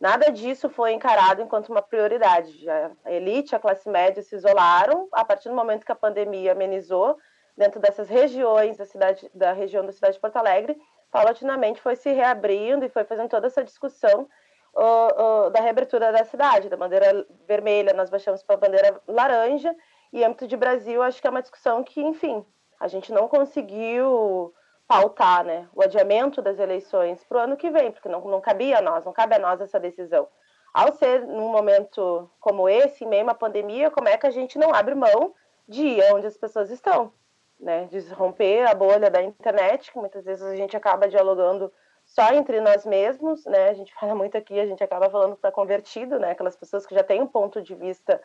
Nada 0.01 0.33
disso 0.33 0.71
foi 0.71 0.93
encarado 0.93 1.43
enquanto 1.43 1.69
uma 1.69 1.83
prioridade. 1.83 2.67
A 3.05 3.13
elite, 3.13 3.55
a 3.55 3.59
classe 3.59 3.87
média 3.91 4.23
se 4.23 4.35
isolaram 4.35 5.07
a 5.13 5.23
partir 5.23 5.51
do 5.51 5.55
momento 5.55 5.85
que 5.85 5.93
a 5.93 5.95
pandemia 5.95 6.53
amenizou 6.53 7.19
dentro 7.55 7.79
dessas 7.79 8.09
regiões 8.09 8.79
da 8.79 8.87
cidade, 8.87 9.31
da 9.35 9.53
região 9.53 9.85
da 9.85 9.93
cidade 9.93 10.15
de 10.15 10.21
Porto 10.21 10.37
Alegre, 10.37 10.81
paulatinamente 11.15 11.81
foi 11.81 11.95
se 11.95 12.11
reabrindo 12.11 12.85
e 12.85 12.89
foi 12.89 13.05
fazendo 13.05 13.29
toda 13.29 13.47
essa 13.47 13.63
discussão 13.63 14.29
uh, 14.75 15.47
uh, 15.47 15.51
da 15.51 15.61
reabertura 15.61 16.11
da 16.11 16.25
cidade, 16.25 16.69
da 16.69 16.77
bandeira 16.77 17.25
vermelha, 17.47 17.93
nós 17.93 18.11
baixamos 18.11 18.43
para 18.43 18.57
a 18.57 18.59
bandeira 18.59 19.01
laranja, 19.07 19.77
e 20.13 20.25
âmbito 20.25 20.49
de 20.49 20.57
Brasil, 20.57 21.01
acho 21.01 21.21
que 21.21 21.29
é 21.29 21.31
uma 21.31 21.41
discussão 21.41 21.85
que, 21.85 22.03
enfim, 22.03 22.45
a 22.81 22.89
gente 22.89 23.13
não 23.13 23.29
conseguiu 23.29 24.53
pautar 24.89 25.45
né, 25.45 25.69
o 25.73 25.83
adiamento 25.83 26.43
das 26.43 26.59
eleições 26.59 27.23
para 27.23 27.39
o 27.39 27.41
ano 27.43 27.57
que 27.57 27.71
vem, 27.71 27.93
porque 27.93 28.09
não, 28.09 28.21
não 28.23 28.41
cabia 28.41 28.79
a 28.79 28.83
nós, 28.83 29.05
não 29.05 29.13
cabe 29.13 29.37
a 29.37 29.39
nós 29.39 29.61
essa 29.61 29.79
decisão. 29.79 30.27
Ao 30.73 30.93
ser 30.95 31.25
num 31.25 31.49
momento 31.49 32.29
como 32.41 32.69
esse, 32.69 33.05
em 33.05 33.09
meio 33.09 33.23
a 33.23 33.27
uma 33.27 33.35
pandemia, 33.37 33.89
como 33.89 34.09
é 34.09 34.17
que 34.17 34.27
a 34.27 34.33
gente 34.33 34.59
não 34.59 34.75
abre 34.75 34.97
mão 34.97 35.33
de 35.69 35.87
ir 35.87 36.13
onde 36.13 36.27
as 36.27 36.37
pessoas 36.37 36.73
estão? 36.73 37.13
Né, 37.59 37.85
de 37.85 38.01
romper 38.13 38.69
a 38.69 38.75
bolha 38.75 39.09
da 39.09 39.23
internet, 39.23 39.91
que 39.91 39.99
muitas 39.99 40.25
vezes 40.25 40.45
a 40.45 40.57
gente 40.57 40.77
acaba 40.77 41.09
dialogando 41.09 41.73
só 42.05 42.33
entre 42.33 42.61
nós 42.61 42.85
mesmos, 42.85 43.45
né? 43.47 43.71
A 43.71 43.75
gente 43.75 43.95
fala 43.95 44.15
muito 44.15 44.37
aqui, 44.37 44.59
a 44.59 44.67
gente 44.67 44.83
acaba 44.83 45.09
falando 45.09 45.37
para 45.37 45.53
convertido, 45.53 46.19
né? 46.19 46.33
Aquelas 46.33 46.57
pessoas 46.57 46.85
que 46.85 46.95
já 46.95 47.03
têm 47.03 47.23
um 47.23 47.27
ponto 47.27 47.63
de 47.63 47.75
vista 47.75 48.21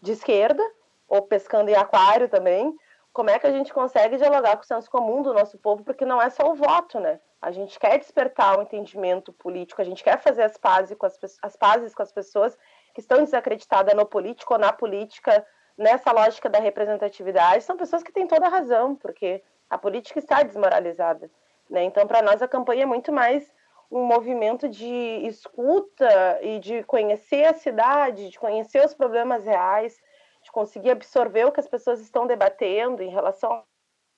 de 0.00 0.12
esquerda, 0.12 0.62
ou 1.08 1.22
pescando 1.22 1.70
em 1.70 1.74
aquário 1.74 2.28
também, 2.28 2.74
como 3.12 3.30
é 3.30 3.38
que 3.38 3.46
a 3.46 3.52
gente 3.52 3.72
consegue 3.72 4.16
dialogar 4.16 4.56
com 4.56 4.62
o 4.62 4.66
senso 4.66 4.90
comum 4.90 5.22
do 5.22 5.34
nosso 5.34 5.58
povo, 5.58 5.84
porque 5.84 6.04
não 6.04 6.22
é 6.22 6.30
só 6.30 6.50
o 6.50 6.54
voto, 6.54 7.00
né? 7.00 7.20
A 7.42 7.50
gente 7.50 7.78
quer 7.78 7.98
despertar 7.98 8.56
o 8.56 8.60
um 8.60 8.62
entendimento 8.62 9.32
político, 9.32 9.80
a 9.80 9.84
gente 9.84 10.04
quer 10.04 10.20
fazer 10.20 10.42
as 10.42 10.56
pazes, 10.56 10.96
com 10.96 11.06
as, 11.06 11.18
as 11.42 11.56
pazes 11.56 11.94
com 11.94 12.02
as 12.02 12.12
pessoas 12.12 12.56
que 12.94 13.00
estão 13.00 13.18
desacreditadas 13.18 13.94
no 13.94 14.06
político 14.06 14.54
ou 14.54 14.60
na 14.60 14.72
política, 14.72 15.44
nessa 15.76 16.12
lógica 16.12 16.48
da 16.48 16.58
representatividade. 16.58 17.64
São 17.64 17.76
pessoas 17.76 18.02
que 18.02 18.12
têm 18.12 18.26
toda 18.26 18.46
a 18.46 18.50
razão, 18.50 18.94
porque 18.94 19.42
a 19.68 19.78
política 19.78 20.18
está 20.18 20.42
desmoralizada. 20.42 21.30
Né? 21.68 21.84
Então, 21.84 22.06
para 22.06 22.22
nós, 22.22 22.42
a 22.42 22.48
campanha 22.48 22.82
é 22.82 22.86
muito 22.86 23.12
mais 23.12 23.50
um 23.90 24.04
movimento 24.04 24.68
de 24.68 25.26
escuta 25.26 26.38
e 26.42 26.60
de 26.60 26.82
conhecer 26.84 27.44
a 27.44 27.54
cidade, 27.54 28.30
de 28.30 28.38
conhecer 28.38 28.84
os 28.84 28.94
problemas 28.94 29.44
reais, 29.44 29.98
de 30.42 30.52
conseguir 30.52 30.90
absorver 30.90 31.44
o 31.44 31.52
que 31.52 31.60
as 31.60 31.68
pessoas 31.68 32.00
estão 32.00 32.26
debatendo 32.26 33.02
em 33.02 33.08
relação 33.08 33.64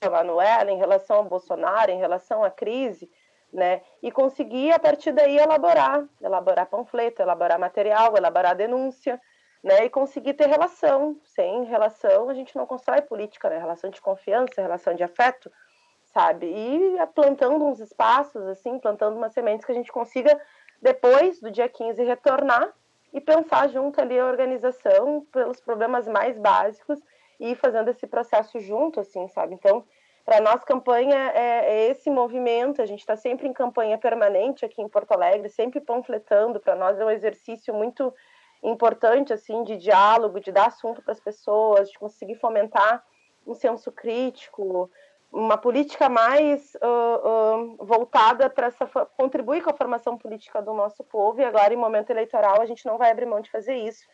a 0.02 0.10
Manuela, 0.10 0.70
em 0.70 0.78
relação 0.78 1.16
ao 1.18 1.24
Bolsonaro, 1.24 1.90
em 1.90 1.98
relação 1.98 2.42
à 2.42 2.50
crise, 2.50 3.10
né? 3.52 3.82
E 4.02 4.10
conseguir 4.10 4.72
a 4.72 4.78
partir 4.78 5.12
daí 5.12 5.38
elaborar, 5.38 6.04
elaborar 6.20 6.66
panfleto, 6.66 7.22
elaborar 7.22 7.58
material, 7.58 8.16
elaborar 8.16 8.56
denúncia, 8.56 9.20
né? 9.62 9.84
E 9.84 9.90
conseguir 9.90 10.34
ter 10.34 10.48
relação. 10.48 11.16
Sem 11.24 11.64
relação 11.64 12.28
a 12.28 12.34
gente 12.34 12.56
não 12.56 12.66
constrói 12.66 13.02
política, 13.02 13.48
né? 13.48 13.58
Relação 13.58 13.90
de 13.90 14.00
confiança, 14.00 14.60
relação 14.60 14.94
de 14.94 15.02
afeto, 15.02 15.50
sabe? 16.12 16.46
E 16.46 16.96
plantando 17.14 17.64
uns 17.64 17.80
espaços 17.80 18.42
assim, 18.46 18.78
plantando 18.78 19.16
umas 19.16 19.32
sementes 19.32 19.64
que 19.64 19.72
a 19.72 19.74
gente 19.74 19.92
consiga 19.92 20.40
depois 20.80 21.40
do 21.40 21.50
dia 21.50 21.68
15 21.68 22.02
retornar 22.02 22.72
e 23.12 23.20
pensar 23.20 23.68
junto 23.68 24.00
ali 24.00 24.18
a 24.18 24.26
organização 24.26 25.24
pelos 25.32 25.60
problemas 25.60 26.08
mais 26.08 26.38
básicos 26.38 26.98
e 27.38 27.54
fazendo 27.54 27.88
esse 27.88 28.06
processo 28.06 28.58
junto, 28.58 29.00
assim, 29.00 29.28
sabe? 29.28 29.54
Então, 29.54 29.84
para 30.24 30.40
nós, 30.40 30.62
campanha 30.64 31.32
é, 31.34 31.40
é, 31.40 31.90
esse 31.90 32.08
movimento, 32.08 32.80
a 32.80 32.86
gente 32.86 33.00
está 33.00 33.16
sempre 33.16 33.48
em 33.48 33.52
campanha 33.52 33.98
permanente 33.98 34.64
aqui 34.64 34.80
em 34.80 34.88
Porto 34.88 35.12
Alegre, 35.12 35.48
sempre 35.48 35.80
panfletando, 35.80 36.60
para 36.60 36.76
nós 36.76 36.98
é 36.98 37.04
um 37.04 37.10
exercício 37.10 37.74
muito 37.74 38.14
importante, 38.62 39.32
assim, 39.32 39.64
de 39.64 39.76
diálogo, 39.76 40.40
de 40.40 40.52
dar 40.52 40.66
assunto 40.66 41.02
para 41.02 41.12
as 41.12 41.20
pessoas, 41.20 41.90
de 41.90 41.98
conseguir 41.98 42.36
fomentar 42.36 43.04
um 43.46 43.54
senso 43.54 43.90
crítico, 43.90 44.90
uma 45.32 45.56
política 45.56 46.08
mais 46.08 46.74
uh, 46.76 47.78
uh, 47.80 47.84
voltada 47.84 48.50
para 48.50 48.66
essa 48.66 48.86
contribuir 49.16 49.62
com 49.62 49.70
a 49.70 49.76
formação 49.76 50.16
política 50.16 50.60
do 50.60 50.74
nosso 50.74 51.02
povo 51.02 51.40
e 51.40 51.44
agora 51.44 51.72
em 51.72 51.76
momento 51.76 52.10
eleitoral 52.10 52.60
a 52.60 52.66
gente 52.66 52.84
não 52.84 52.98
vai 52.98 53.10
abrir 53.10 53.26
mão 53.26 53.40
de 53.40 53.50
fazer 53.50 53.74
isso. 53.74 54.04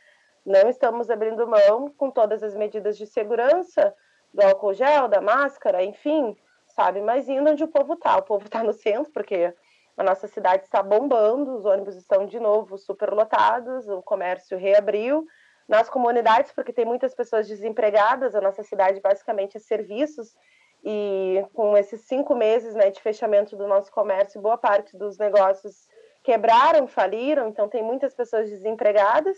Não 0.46 0.68
estamos 0.68 1.10
abrindo 1.10 1.46
mão 1.46 1.92
com 1.96 2.10
todas 2.10 2.42
as 2.42 2.54
medidas 2.54 2.96
de 2.96 3.06
segurança 3.06 3.94
do 4.32 4.42
álcool 4.42 4.72
gel, 4.72 5.08
da 5.08 5.20
máscara, 5.20 5.82
enfim, 5.82 6.36
sabe? 6.68 7.00
Mas 7.02 7.28
indo 7.28 7.50
onde 7.50 7.64
o 7.64 7.68
povo 7.68 7.94
está. 7.94 8.16
O 8.16 8.22
povo 8.22 8.46
está 8.46 8.62
no 8.62 8.72
centro 8.72 9.12
porque 9.12 9.52
a 9.98 10.04
nossa 10.04 10.28
cidade 10.28 10.62
está 10.62 10.80
bombando, 10.80 11.56
os 11.56 11.64
ônibus 11.64 11.96
estão 11.96 12.24
de 12.24 12.38
novo 12.38 12.78
superlotados, 12.78 13.88
o 13.88 14.00
comércio 14.00 14.56
reabriu. 14.56 15.26
Nas 15.68 15.90
comunidades, 15.90 16.50
porque 16.52 16.72
tem 16.72 16.86
muitas 16.86 17.14
pessoas 17.14 17.46
desempregadas, 17.46 18.34
a 18.34 18.40
nossa 18.40 18.62
cidade 18.62 19.00
basicamente 19.00 19.58
é 19.58 19.60
serviços 19.60 20.34
e 20.82 21.44
com 21.52 21.76
esses 21.76 22.00
cinco 22.02 22.34
meses 22.34 22.74
né, 22.74 22.90
de 22.90 23.02
fechamento 23.02 23.54
do 23.54 23.66
nosso 23.66 23.92
comércio, 23.92 24.40
boa 24.40 24.56
parte 24.56 24.96
dos 24.96 25.18
negócios 25.18 25.86
quebraram, 26.22 26.86
faliram, 26.86 27.48
então 27.48 27.68
tem 27.68 27.82
muitas 27.82 28.14
pessoas 28.14 28.48
desempregadas. 28.48 29.36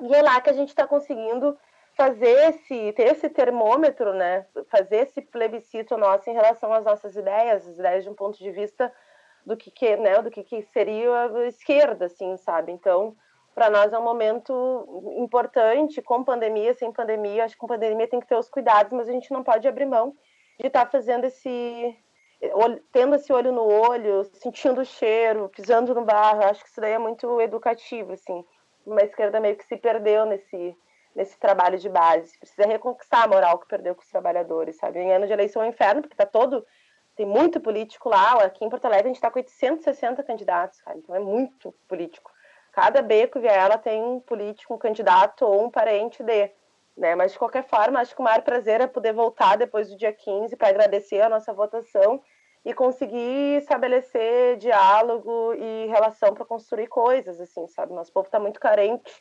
E 0.00 0.14
é 0.14 0.22
lá 0.22 0.40
que 0.40 0.48
a 0.50 0.54
gente 0.54 0.68
está 0.68 0.86
conseguindo 0.86 1.58
fazer 1.94 2.48
esse, 2.48 2.92
ter 2.92 3.12
esse 3.12 3.28
termômetro, 3.28 4.14
né, 4.14 4.46
fazer 4.70 5.08
esse 5.08 5.20
plebiscito 5.20 5.98
nosso 5.98 6.30
em 6.30 6.32
relação 6.32 6.72
às 6.72 6.84
nossas 6.84 7.16
ideias, 7.16 7.68
as 7.68 7.78
ideias 7.78 8.04
de 8.04 8.10
um 8.10 8.14
ponto 8.14 8.38
de 8.38 8.50
vista 8.50 8.90
do 9.44 9.56
que, 9.56 9.70
que 9.70 9.96
né, 9.96 10.20
do 10.22 10.30
que, 10.30 10.42
que 10.42 10.62
seria 10.72 11.26
a 11.26 11.46
esquerda, 11.46 12.06
assim, 12.06 12.36
sabe? 12.36 12.72
Então, 12.72 13.14
para 13.54 13.70
nós 13.70 13.92
é 13.92 13.98
um 13.98 14.02
momento 14.02 15.14
importante, 15.18 16.02
com 16.02 16.24
pandemia, 16.24 16.74
sem 16.74 16.92
pandemia, 16.92 17.44
acho 17.44 17.54
que 17.54 17.60
com 17.60 17.66
pandemia 17.66 18.08
tem 18.08 18.20
que 18.20 18.26
ter 18.26 18.36
os 18.36 18.48
cuidados, 18.48 18.92
mas 18.92 19.08
a 19.08 19.12
gente 19.12 19.30
não 19.32 19.44
pode 19.44 19.68
abrir 19.68 19.86
mão 19.86 20.14
de 20.58 20.66
estar 20.66 20.84
tá 20.84 20.90
fazendo 20.90 21.24
esse 21.24 21.96
tendo 22.92 23.14
esse 23.14 23.32
olho 23.32 23.52
no 23.52 23.64
olho, 23.64 24.22
sentindo 24.24 24.82
o 24.82 24.84
cheiro, 24.84 25.48
pisando 25.48 25.94
no 25.94 26.04
barro, 26.04 26.44
acho 26.44 26.62
que 26.62 26.68
isso 26.68 26.80
daí 26.80 26.92
é 26.92 26.98
muito 26.98 27.40
educativo, 27.40 28.12
assim. 28.12 28.44
Uma 28.84 29.00
esquerda 29.02 29.40
meio 29.40 29.56
que 29.56 29.64
se 29.64 29.76
perdeu 29.76 30.26
nesse 30.26 30.76
nesse 31.14 31.38
trabalho 31.38 31.78
de 31.78 31.88
base, 31.88 32.36
precisa 32.38 32.66
reconquistar 32.66 33.22
a 33.22 33.28
moral 33.28 33.58
que 33.58 33.68
perdeu 33.68 33.94
com 33.94 34.02
os 34.02 34.10
trabalhadores, 34.10 34.76
sabe? 34.76 34.98
Em 34.98 35.12
ano 35.12 35.28
de 35.28 35.32
eleição 35.32 35.62
é 35.62 35.66
um 35.66 35.68
inferno, 35.68 36.02
porque 36.02 36.16
tá 36.16 36.26
todo 36.26 36.66
tem 37.16 37.26
muito 37.26 37.60
político 37.60 38.08
lá, 38.08 38.42
aqui 38.42 38.64
em 38.64 38.68
Porto 38.68 38.86
Alegre 38.86 39.06
a 39.06 39.08
gente 39.08 39.16
está 39.16 39.30
com 39.30 39.38
860 39.38 40.22
candidatos, 40.22 40.80
cara, 40.80 40.98
então 40.98 41.14
é 41.14 41.20
muito 41.20 41.72
político. 41.86 42.32
Cada 42.72 43.00
beco 43.02 43.38
via 43.38 43.52
ela 43.52 43.78
tem 43.78 44.02
um 44.02 44.18
político, 44.18 44.74
um 44.74 44.78
candidato 44.78 45.46
ou 45.46 45.64
um 45.64 45.70
parente 45.70 46.22
de. 46.24 46.50
Né? 46.96 47.14
Mas, 47.14 47.32
de 47.32 47.38
qualquer 47.38 47.64
forma, 47.64 48.00
acho 48.00 48.14
que 48.14 48.20
o 48.20 48.24
maior 48.24 48.42
prazer 48.42 48.80
é 48.80 48.86
poder 48.86 49.12
voltar 49.12 49.56
depois 49.56 49.88
do 49.88 49.96
dia 49.96 50.12
15 50.12 50.56
para 50.56 50.68
agradecer 50.68 51.20
a 51.20 51.28
nossa 51.28 51.52
votação 51.52 52.20
e 52.64 52.74
conseguir 52.74 53.58
estabelecer 53.58 54.56
diálogo 54.56 55.54
e 55.54 55.86
relação 55.86 56.34
para 56.34 56.44
construir 56.44 56.88
coisas, 56.88 57.40
assim, 57.40 57.66
sabe? 57.68 57.92
Nosso 57.92 58.12
povo 58.12 58.26
está 58.26 58.40
muito 58.40 58.58
carente 58.58 59.12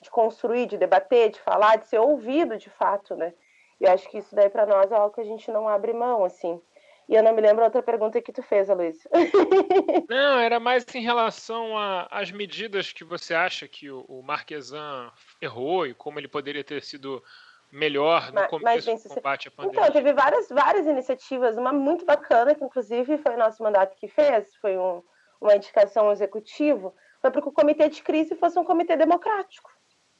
de 0.00 0.10
construir, 0.10 0.66
de 0.66 0.76
debater, 0.76 1.30
de 1.30 1.40
falar, 1.40 1.76
de 1.76 1.86
ser 1.86 1.98
ouvido 1.98 2.56
de 2.56 2.70
fato, 2.70 3.14
né? 3.14 3.32
E 3.80 3.86
acho 3.86 4.08
que 4.08 4.18
isso 4.18 4.34
daí 4.34 4.48
para 4.48 4.66
nós 4.66 4.90
é 4.90 4.96
algo 4.96 5.14
que 5.14 5.20
a 5.20 5.24
gente 5.24 5.50
não 5.50 5.68
abre 5.68 5.92
mão, 5.92 6.24
assim. 6.24 6.60
E 7.08 7.14
eu 7.14 7.22
não 7.22 7.32
me 7.34 7.40
lembro 7.40 7.62
a 7.62 7.66
outra 7.66 7.82
pergunta 7.82 8.20
que 8.20 8.32
tu 8.32 8.42
fez, 8.42 8.68
Luiz. 8.68 9.06
não, 10.10 10.38
era 10.40 10.58
mais 10.58 10.84
em 10.92 11.02
relação 11.02 11.72
às 12.10 12.32
medidas 12.32 12.92
que 12.92 13.04
você 13.04 13.32
acha 13.32 13.68
que 13.68 13.88
o, 13.88 14.04
o 14.08 14.22
Marquesan 14.22 15.12
errou 15.40 15.86
e 15.86 15.94
como 15.94 16.18
ele 16.18 16.26
poderia 16.26 16.64
ter 16.64 16.82
sido 16.82 17.22
melhor 17.70 18.32
no 18.32 18.48
começo 18.48 18.90
mas, 18.90 19.02
do 19.04 19.14
combate 19.14 19.48
à 19.48 19.50
pandemia. 19.50 19.80
Então, 19.80 19.92
teve 19.92 20.12
várias, 20.12 20.48
várias 20.48 20.86
iniciativas, 20.86 21.56
uma 21.56 21.72
muito 21.72 22.04
bacana, 22.04 22.54
que 22.54 22.64
inclusive 22.64 23.18
foi 23.18 23.34
o 23.34 23.38
nosso 23.38 23.62
mandato 23.62 23.96
que 23.96 24.08
fez, 24.08 24.54
foi 24.56 24.76
um, 24.76 25.02
uma 25.40 25.54
indicação 25.54 26.06
ao 26.06 26.12
executivo, 26.12 26.94
foi 27.20 27.30
para 27.30 27.42
que 27.42 27.48
o 27.48 27.52
comitê 27.52 27.88
de 27.88 28.02
crise 28.02 28.34
fosse 28.34 28.58
um 28.58 28.64
comitê 28.64 28.96
democrático, 28.96 29.70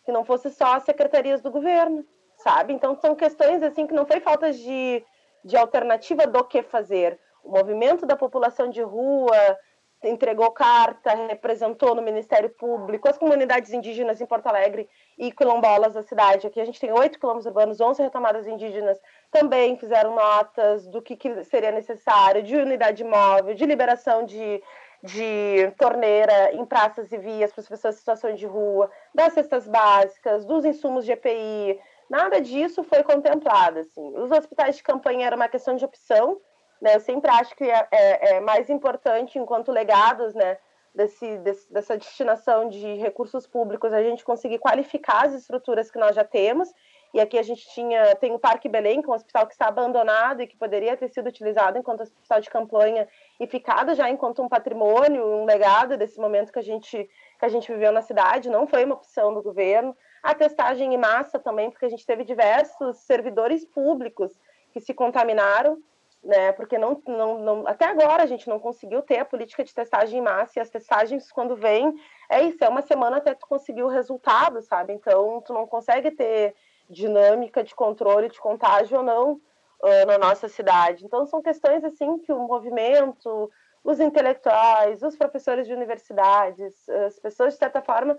que 0.04 0.12
não 0.12 0.24
fosse 0.24 0.50
só 0.50 0.74
as 0.74 0.84
secretarias 0.84 1.40
do 1.40 1.50
governo, 1.50 2.04
sabe? 2.36 2.72
Então, 2.72 2.96
são 3.00 3.14
questões 3.14 3.62
assim 3.62 3.86
que 3.86 3.94
não 3.94 4.06
foi 4.06 4.20
falta 4.20 4.52
de 4.52 5.04
de 5.46 5.56
alternativa 5.56 6.26
do 6.26 6.42
que 6.44 6.60
fazer. 6.62 7.18
O 7.44 7.50
movimento 7.52 8.04
da 8.04 8.16
população 8.16 8.68
de 8.68 8.82
rua 8.82 9.56
entregou 10.02 10.50
carta, 10.50 11.14
representou 11.14 11.94
no 11.94 12.02
Ministério 12.02 12.50
Público, 12.50 13.08
as 13.08 13.16
comunidades 13.16 13.72
indígenas 13.72 14.20
em 14.20 14.26
Porto 14.26 14.48
Alegre 14.48 14.88
e 15.16 15.32
quilombolas 15.32 15.94
da 15.94 16.02
cidade. 16.02 16.46
Aqui 16.46 16.60
a 16.60 16.64
gente 16.64 16.80
tem 16.80 16.92
oito 16.92 17.18
quilômetros 17.18 17.46
urbanos, 17.46 17.80
onze 17.80 18.02
retomadas 18.02 18.46
indígenas, 18.46 19.00
também 19.30 19.76
fizeram 19.78 20.14
notas 20.14 20.86
do 20.88 21.00
que, 21.00 21.16
que 21.16 21.44
seria 21.44 21.70
necessário, 21.70 22.42
de 22.42 22.56
unidade 22.56 23.04
móvel, 23.04 23.54
de 23.54 23.64
liberação 23.64 24.24
de, 24.24 24.62
de 25.02 25.72
torneira 25.78 26.52
em 26.52 26.64
praças 26.64 27.10
e 27.12 27.18
vias 27.18 27.52
para 27.52 27.62
as 27.62 27.68
pessoas 27.68 27.94
em 27.94 27.98
situação 27.98 28.34
de 28.34 28.46
rua, 28.46 28.90
das 29.14 29.32
cestas 29.32 29.66
básicas, 29.66 30.44
dos 30.44 30.64
insumos 30.64 31.04
de 31.04 31.12
EPI, 31.12 31.80
Nada 32.08 32.40
disso 32.40 32.84
foi 32.84 33.02
contemplado. 33.02 33.80
Assim. 33.80 34.16
Os 34.16 34.30
hospitais 34.30 34.76
de 34.76 34.82
campanha 34.82 35.26
era 35.26 35.36
uma 35.36 35.48
questão 35.48 35.74
de 35.76 35.84
opção. 35.84 36.40
Né? 36.80 36.94
Eu 36.94 37.00
sempre 37.00 37.30
acho 37.30 37.54
que 37.56 37.64
é, 37.64 37.88
é, 37.90 38.36
é 38.36 38.40
mais 38.40 38.70
importante, 38.70 39.38
enquanto 39.38 39.72
legados 39.72 40.34
né, 40.34 40.58
desse, 40.94 41.38
desse, 41.38 41.72
dessa 41.72 41.96
destinação 41.96 42.68
de 42.68 42.94
recursos 42.94 43.46
públicos, 43.46 43.92
a 43.92 44.02
gente 44.02 44.24
conseguir 44.24 44.58
qualificar 44.58 45.26
as 45.26 45.34
estruturas 45.34 45.90
que 45.90 45.98
nós 45.98 46.14
já 46.14 46.24
temos. 46.24 46.72
E 47.14 47.20
aqui 47.20 47.38
a 47.38 47.42
gente 47.42 47.66
tinha, 47.70 48.14
tem 48.16 48.34
o 48.34 48.38
Parque 48.38 48.68
Belém, 48.68 49.00
que 49.00 49.08
é 49.08 49.10
um 49.10 49.14
hospital 49.14 49.46
que 49.46 49.52
está 49.52 49.68
abandonado 49.68 50.42
e 50.42 50.46
que 50.46 50.56
poderia 50.56 50.96
ter 50.96 51.08
sido 51.08 51.28
utilizado 51.28 51.78
enquanto 51.78 52.02
hospital 52.02 52.40
de 52.40 52.50
campanha 52.50 53.08
e 53.40 53.46
ficado 53.46 53.94
já 53.94 54.10
enquanto 54.10 54.42
um 54.42 54.48
patrimônio, 54.48 55.24
um 55.24 55.44
legado 55.44 55.96
desse 55.96 56.20
momento 56.20 56.52
que 56.52 56.58
a 56.58 56.62
gente, 56.62 57.08
que 57.38 57.44
a 57.44 57.48
gente 57.48 57.72
viveu 57.72 57.90
na 57.90 58.02
cidade. 58.02 58.50
Não 58.50 58.66
foi 58.66 58.84
uma 58.84 58.96
opção 58.96 59.32
do 59.32 59.42
governo 59.42 59.96
a 60.22 60.34
testagem 60.34 60.94
em 60.94 60.98
massa 60.98 61.38
também, 61.38 61.70
porque 61.70 61.86
a 61.86 61.88
gente 61.90 62.06
teve 62.06 62.24
diversos 62.24 62.98
servidores 62.98 63.64
públicos 63.64 64.32
que 64.72 64.80
se 64.80 64.92
contaminaram, 64.92 65.78
né? 66.22 66.52
Porque 66.52 66.76
não, 66.76 67.00
não, 67.06 67.38
não, 67.38 67.66
até 67.66 67.86
agora 67.86 68.22
a 68.22 68.26
gente 68.26 68.48
não 68.48 68.58
conseguiu 68.58 69.00
ter 69.02 69.18
a 69.18 69.24
política 69.24 69.62
de 69.62 69.72
testagem 69.72 70.18
em 70.18 70.22
massa 70.22 70.58
e 70.58 70.60
as 70.60 70.68
testagens 70.68 71.30
quando 71.30 71.54
vêm 71.56 71.94
é 72.28 72.42
isso, 72.42 72.62
é 72.62 72.68
uma 72.68 72.82
semana 72.82 73.18
até 73.18 73.34
tu 73.34 73.46
conseguir 73.46 73.84
o 73.84 73.88
resultado, 73.88 74.60
sabe? 74.62 74.92
Então 74.92 75.40
tu 75.42 75.52
não 75.54 75.66
consegue 75.66 76.10
ter 76.10 76.54
dinâmica 76.90 77.62
de 77.62 77.74
controle 77.74 78.28
de 78.28 78.40
contágio 78.40 78.98
ou 78.98 79.04
não 79.04 79.32
uh, 79.32 80.06
na 80.06 80.18
nossa 80.18 80.48
cidade. 80.48 81.04
Então 81.04 81.26
são 81.26 81.40
questões 81.40 81.84
assim 81.84 82.18
que 82.18 82.32
o 82.32 82.46
movimento, 82.46 83.50
os 83.84 84.00
intelectuais, 84.00 85.02
os 85.02 85.16
professores 85.16 85.66
de 85.66 85.72
universidades, 85.72 86.88
as 86.88 87.18
pessoas 87.20 87.54
de 87.54 87.58
certa 87.60 87.80
forma 87.80 88.18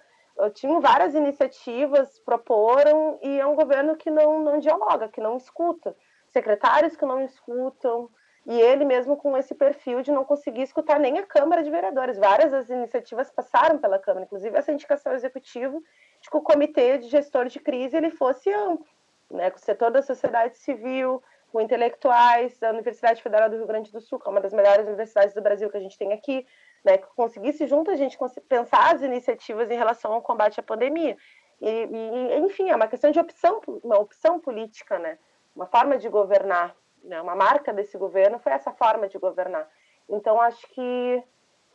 tinham 0.54 0.80
várias 0.80 1.16
iniciativas, 1.16 2.20
proporam, 2.20 3.20
e 3.22 3.40
é 3.40 3.46
um 3.46 3.56
governo 3.56 3.96
que 3.96 4.10
não, 4.10 4.42
não 4.42 4.60
dialoga, 4.60 5.08
que 5.08 5.22
não 5.22 5.38
escuta. 5.38 5.96
Secretários 6.28 6.96
que 6.96 7.06
não 7.06 7.22
escutam, 7.22 8.10
e 8.46 8.62
ele 8.62 8.86
mesmo 8.86 9.18
com 9.18 9.36
esse 9.36 9.54
perfil 9.54 10.02
de 10.02 10.12
não 10.12 10.24
conseguir 10.24 10.62
escutar 10.62 10.98
nem 11.00 11.20
a 11.20 11.26
Câmara 11.26 11.62
de 11.62 11.70
Vereadores. 11.70 12.18
Várias 12.18 12.50
das 12.50 12.70
iniciativas 12.70 13.30
passaram 13.30 13.78
pela 13.78 14.00
Câmara, 14.00 14.26
inclusive 14.26 14.58
essa 14.58 14.72
indicação 14.72 15.14
executiva 15.14 15.78
de 16.22 16.30
que 16.30 16.38
o 16.38 16.42
comitê 16.42 16.98
de 16.98 17.10
gestor 17.10 17.48
de 17.48 17.60
crise 17.60 17.98
ele 17.98 18.10
fosse 18.10 18.50
amplo, 18.54 18.88
né, 19.30 19.52
com 19.52 19.58
o 19.58 19.62
setor 19.62 19.92
da 19.92 20.02
sociedade 20.02 20.56
civil, 20.58 21.22
com 21.52 21.60
intelectuais 21.60 22.58
da 22.58 22.70
Universidade 22.70 23.22
Federal 23.22 23.50
do 23.50 23.58
Rio 23.58 23.68
Grande 23.68 23.92
do 23.92 24.00
Sul, 24.00 24.18
que 24.18 24.28
é 24.28 24.32
uma 24.32 24.42
das 24.42 24.54
melhores 24.54 24.86
universidades 24.88 25.34
do 25.34 25.42
Brasil 25.42 25.70
que 25.70 25.78
a 25.78 25.82
gente 25.82 25.98
tem 25.98 26.14
aqui, 26.14 26.46
né, 26.88 26.98
que 26.98 27.08
conseguisse 27.18 27.68
junto 27.68 27.92
a 27.92 27.96
gente 27.96 28.18
pensar 28.48 28.96
as 28.96 29.02
iniciativas 29.02 29.70
em 29.70 29.76
relação 29.76 30.14
ao 30.14 30.22
combate 30.22 30.58
à 30.62 30.64
pandemia. 30.64 31.18
E, 31.60 31.70
e, 31.70 32.38
enfim, 32.38 32.70
é 32.70 32.76
uma 32.76 32.88
questão 32.88 33.12
de 33.12 33.20
opção, 33.20 33.60
uma 33.84 34.00
opção 34.00 34.40
política, 34.40 34.98
né? 34.98 35.20
Uma 35.54 35.66
forma 35.66 35.98
de 35.98 36.08
governar, 36.08 36.74
né? 37.04 37.22
Uma 37.22 37.36
marca 37.36 37.74
desse 37.74 37.98
governo 37.98 38.40
foi 38.40 38.54
essa 38.54 38.72
forma 38.72 39.10
de 39.10 39.18
governar. 39.18 39.68
Então 40.08 40.40
acho 40.40 40.66
que, 40.70 41.24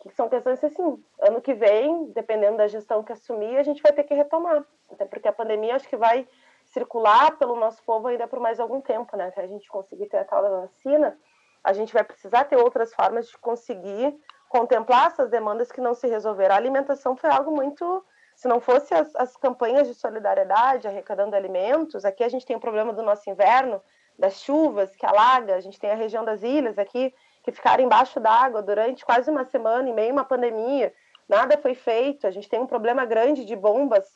que 0.00 0.08
são 0.10 0.30
questões 0.30 0.64
assim, 0.64 1.04
ano 1.20 1.42
que 1.42 1.52
vem, 1.52 2.06
dependendo 2.12 2.56
da 2.56 2.66
gestão 2.66 3.02
que 3.02 3.12
assumir, 3.12 3.58
a 3.58 3.62
gente 3.62 3.82
vai 3.82 3.92
ter 3.92 4.04
que 4.04 4.14
retomar, 4.14 4.64
até 4.90 5.04
porque 5.04 5.28
a 5.28 5.32
pandemia 5.32 5.76
acho 5.76 5.88
que 5.88 5.96
vai 5.96 6.26
circular 6.64 7.36
pelo 7.36 7.54
nosso 7.56 7.82
povo 7.82 8.08
ainda 8.08 8.26
por 8.26 8.40
mais 8.40 8.58
algum 8.58 8.80
tempo, 8.80 9.14
né? 9.14 9.26
Até 9.26 9.42
a 9.42 9.46
gente 9.46 9.68
conseguir 9.68 10.06
ter 10.06 10.18
a 10.18 10.24
tal 10.24 10.42
da 10.42 10.60
vacina, 10.60 11.18
a 11.62 11.74
gente 11.74 11.92
vai 11.92 12.02
precisar 12.02 12.44
ter 12.44 12.56
outras 12.56 12.94
formas 12.94 13.28
de 13.28 13.36
conseguir 13.36 14.18
contemplar 14.52 15.06
essas 15.06 15.30
demandas 15.30 15.72
que 15.72 15.80
não 15.80 15.94
se 15.94 16.06
resolveram. 16.06 16.54
A 16.54 16.58
alimentação 16.58 17.16
foi 17.16 17.30
algo 17.30 17.50
muito. 17.50 18.04
Se 18.36 18.46
não 18.46 18.60
fosse 18.60 18.92
as, 18.94 19.14
as 19.16 19.34
campanhas 19.34 19.88
de 19.88 19.94
solidariedade 19.94 20.86
arrecadando 20.86 21.34
alimentos, 21.34 22.04
aqui 22.04 22.22
a 22.22 22.28
gente 22.28 22.44
tem 22.44 22.54
o 22.54 22.60
problema 22.60 22.92
do 22.92 23.02
nosso 23.02 23.28
inverno, 23.30 23.80
das 24.18 24.42
chuvas 24.42 24.94
que 24.94 25.06
alaga, 25.06 25.54
a 25.54 25.60
gente 25.60 25.80
tem 25.80 25.90
a 25.90 25.94
região 25.94 26.22
das 26.22 26.42
ilhas 26.42 26.78
aqui 26.78 27.14
que 27.42 27.50
ficaram 27.50 27.82
embaixo 27.82 28.20
d'água 28.20 28.60
durante 28.62 29.06
quase 29.06 29.30
uma 29.30 29.44
semana 29.44 29.88
e 29.88 29.92
meio 29.92 30.12
uma 30.12 30.24
pandemia. 30.24 30.92
Nada 31.26 31.56
foi 31.56 31.74
feito. 31.74 32.26
A 32.26 32.30
gente 32.30 32.48
tem 32.48 32.60
um 32.60 32.66
problema 32.66 33.06
grande 33.06 33.46
de 33.46 33.56
bombas, 33.56 34.06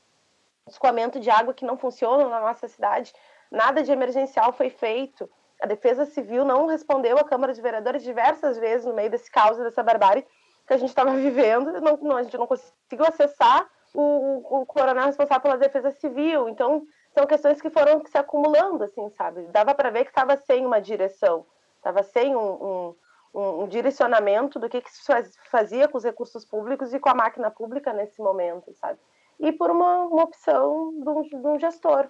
escoamento 0.68 1.18
de 1.18 1.30
água 1.30 1.54
que 1.54 1.64
não 1.64 1.78
funcionam 1.78 2.28
na 2.28 2.40
nossa 2.40 2.68
cidade. 2.68 3.14
Nada 3.50 3.82
de 3.82 3.90
emergencial 3.90 4.52
foi 4.52 4.68
feito. 4.68 5.30
A 5.60 5.66
Defesa 5.66 6.04
Civil 6.04 6.44
não 6.44 6.66
respondeu 6.66 7.18
à 7.18 7.24
Câmara 7.24 7.52
de 7.52 7.62
Vereadores 7.62 8.02
diversas 8.02 8.58
vezes 8.58 8.86
no 8.86 8.94
meio 8.94 9.10
desse 9.10 9.30
caos, 9.30 9.56
dessa 9.56 9.82
barbárie 9.82 10.26
que 10.66 10.74
a 10.74 10.76
gente 10.76 10.88
estava 10.88 11.12
vivendo. 11.16 11.80
Não, 11.80 11.96
não, 11.96 12.16
a 12.16 12.22
gente 12.22 12.36
não 12.36 12.46
conseguiu 12.46 13.06
acessar 13.06 13.66
o, 13.94 14.02
o, 14.02 14.60
o 14.60 14.66
coronel 14.66 15.06
responsável 15.06 15.42
pela 15.42 15.56
Defesa 15.56 15.90
Civil. 15.92 16.48
Então, 16.48 16.86
são 17.14 17.26
questões 17.26 17.60
que 17.60 17.70
foram 17.70 18.04
se 18.04 18.18
acumulando, 18.18 18.84
assim, 18.84 19.08
sabe? 19.10 19.42
Dava 19.46 19.74
para 19.74 19.90
ver 19.90 20.04
que 20.04 20.10
estava 20.10 20.36
sem 20.36 20.66
uma 20.66 20.80
direção, 20.80 21.46
estava 21.78 22.02
sem 22.02 22.36
um, 22.36 22.94
um, 23.34 23.62
um, 23.62 23.68
direcionamento 23.68 24.58
do 24.58 24.68
que, 24.68 24.82
que 24.82 24.90
se 24.90 25.02
fazia 25.50 25.88
com 25.88 25.96
os 25.96 26.04
recursos 26.04 26.44
públicos 26.44 26.92
e 26.92 27.00
com 27.00 27.08
a 27.08 27.14
máquina 27.14 27.50
pública 27.50 27.92
nesse 27.94 28.20
momento, 28.20 28.74
sabe? 28.74 28.98
E 29.40 29.50
por 29.50 29.70
uma, 29.70 30.02
uma 30.04 30.24
opção 30.24 30.92
de 30.92 31.08
um, 31.08 31.22
de 31.22 31.46
um 31.46 31.58
gestor. 31.58 32.08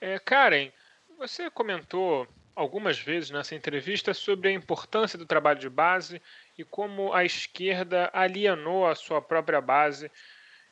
É, 0.00 0.18
Karen, 0.18 0.70
você 1.20 1.50
comentou 1.50 2.26
algumas 2.56 2.98
vezes 2.98 3.30
nessa 3.30 3.54
entrevista 3.54 4.14
sobre 4.14 4.48
a 4.48 4.52
importância 4.52 5.18
do 5.18 5.26
trabalho 5.26 5.58
de 5.58 5.68
base 5.68 6.20
e 6.56 6.64
como 6.64 7.12
a 7.12 7.26
esquerda 7.26 8.08
alienou 8.10 8.86
a 8.86 8.94
sua 8.94 9.20
própria 9.20 9.60
base. 9.60 10.10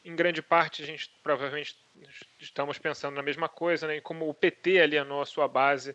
Em 0.02 0.16
grande 0.16 0.40
parte, 0.40 0.82
a 0.82 0.86
gente 0.86 1.10
provavelmente 1.22 1.76
estamos 2.40 2.78
pensando 2.78 3.14
na 3.14 3.22
mesma 3.22 3.46
coisa, 3.46 3.86
né? 3.86 3.96
E 3.96 4.00
como 4.00 4.26
o 4.26 4.32
PT 4.32 4.80
alienou 4.80 5.20
a 5.20 5.26
sua 5.26 5.46
base 5.46 5.94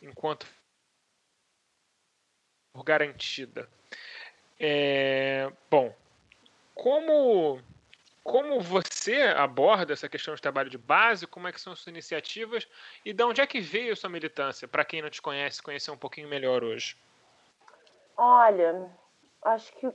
enquanto 0.00 0.46
garantida. 2.82 3.68
É, 4.58 5.52
bom, 5.70 5.94
como 6.74 7.60
como 8.22 8.60
você 8.60 9.22
aborda 9.36 9.92
essa 9.92 10.08
questão 10.08 10.34
de 10.34 10.42
trabalho 10.42 10.70
de 10.70 10.78
base, 10.78 11.26
como 11.26 11.48
é 11.48 11.52
que 11.52 11.60
são 11.60 11.74
suas 11.74 11.86
iniciativas 11.86 12.68
e 13.04 13.12
de 13.12 13.24
onde 13.24 13.40
é 13.40 13.46
que 13.46 13.60
veio 13.60 13.96
sua 13.96 14.10
militância, 14.10 14.68
para 14.68 14.84
quem 14.84 15.02
não 15.02 15.10
te 15.10 15.22
conhece, 15.22 15.62
conhecer 15.62 15.90
um 15.90 15.96
pouquinho 15.96 16.28
melhor 16.28 16.62
hoje? 16.62 16.96
Olha, 18.16 18.90
acho 19.42 19.72
que 19.76 19.90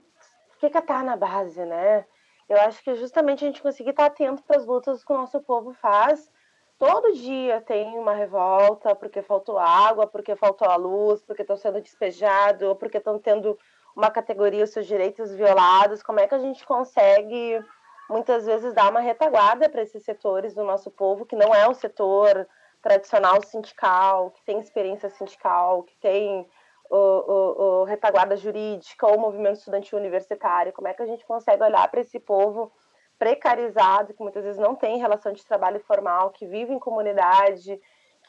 fica 0.60 0.80
estar 0.80 1.04
na 1.04 1.16
base, 1.16 1.64
né? 1.64 2.06
Eu 2.50 2.60
acho 2.62 2.84
que 2.84 2.96
justamente 2.96 3.44
a 3.44 3.48
gente 3.48 3.62
conseguir 3.62 3.92
estar 3.92 4.06
atento 4.06 4.44
para 4.44 4.58
as 4.58 4.66
lutas 4.66 5.04
que 5.04 5.14
o 5.14 5.18
nosso 5.18 5.40
povo 5.42 5.74
faz. 5.74 6.32
Todo 6.78 7.14
dia 7.14 7.62
tem 7.62 7.98
uma 7.98 8.14
revolta 8.14 8.96
porque 8.96 9.22
faltou 9.22 9.58
água, 9.58 10.06
porque 10.06 10.36
faltou 10.36 10.68
a 10.68 10.76
luz, 10.76 11.24
porque 11.24 11.42
estão 11.42 11.58
sendo 11.58 11.82
despejados, 11.82 12.68
ou 12.68 12.76
porque 12.76 12.98
estão 12.98 13.18
tendo 13.18 13.58
uma 13.96 14.12
categoria 14.12 14.64
os 14.64 14.72
seus 14.72 14.86
direitos 14.86 15.34
violados. 15.34 16.04
Como 16.04 16.20
é 16.20 16.28
que 16.28 16.36
a 16.36 16.40
gente 16.40 16.66
consegue 16.66 17.64
muitas 18.10 18.46
vezes 18.46 18.74
dar 18.74 18.90
uma 18.90 19.00
retaguarda 19.00 19.70
para 19.70 19.82
esses 19.82 20.04
setores 20.04 20.54
do 20.54 20.64
nosso 20.64 20.92
povo 20.92 21.26
que 21.26 21.36
não 21.36 21.54
é 21.54 21.68
um 21.68 21.74
setor 21.74 22.48
tradicional 22.82 23.42
sindical, 23.44 24.32
que 24.32 24.44
tem 24.44 24.60
experiência 24.60 25.10
sindical, 25.10 25.84
que 25.84 25.98
tem 25.98 26.48
o, 26.90 26.98
o, 26.98 27.82
o, 27.82 27.84
retaguarda 27.84 28.38
jurídica 28.38 29.08
ou 29.08 29.20
movimento 29.20 29.58
estudantil 29.58 29.98
universitário, 29.98 30.72
como 30.72 30.88
é 30.88 30.94
que 30.94 31.02
a 31.02 31.06
gente 31.08 31.26
consegue 31.26 31.64
olhar 31.64 31.90
para 31.90 32.02
esse 32.02 32.20
povo 32.20 32.72
precarizado, 33.18 34.14
que 34.14 34.22
muitas 34.22 34.44
vezes 34.44 34.60
não 34.60 34.76
tem 34.76 35.00
relação 35.00 35.34
de 35.34 35.46
trabalho 35.46 35.80
formal, 35.80 36.30
que 36.30 36.46
vive 36.46 36.74
em 36.74 36.80
comunidade, 36.80 37.80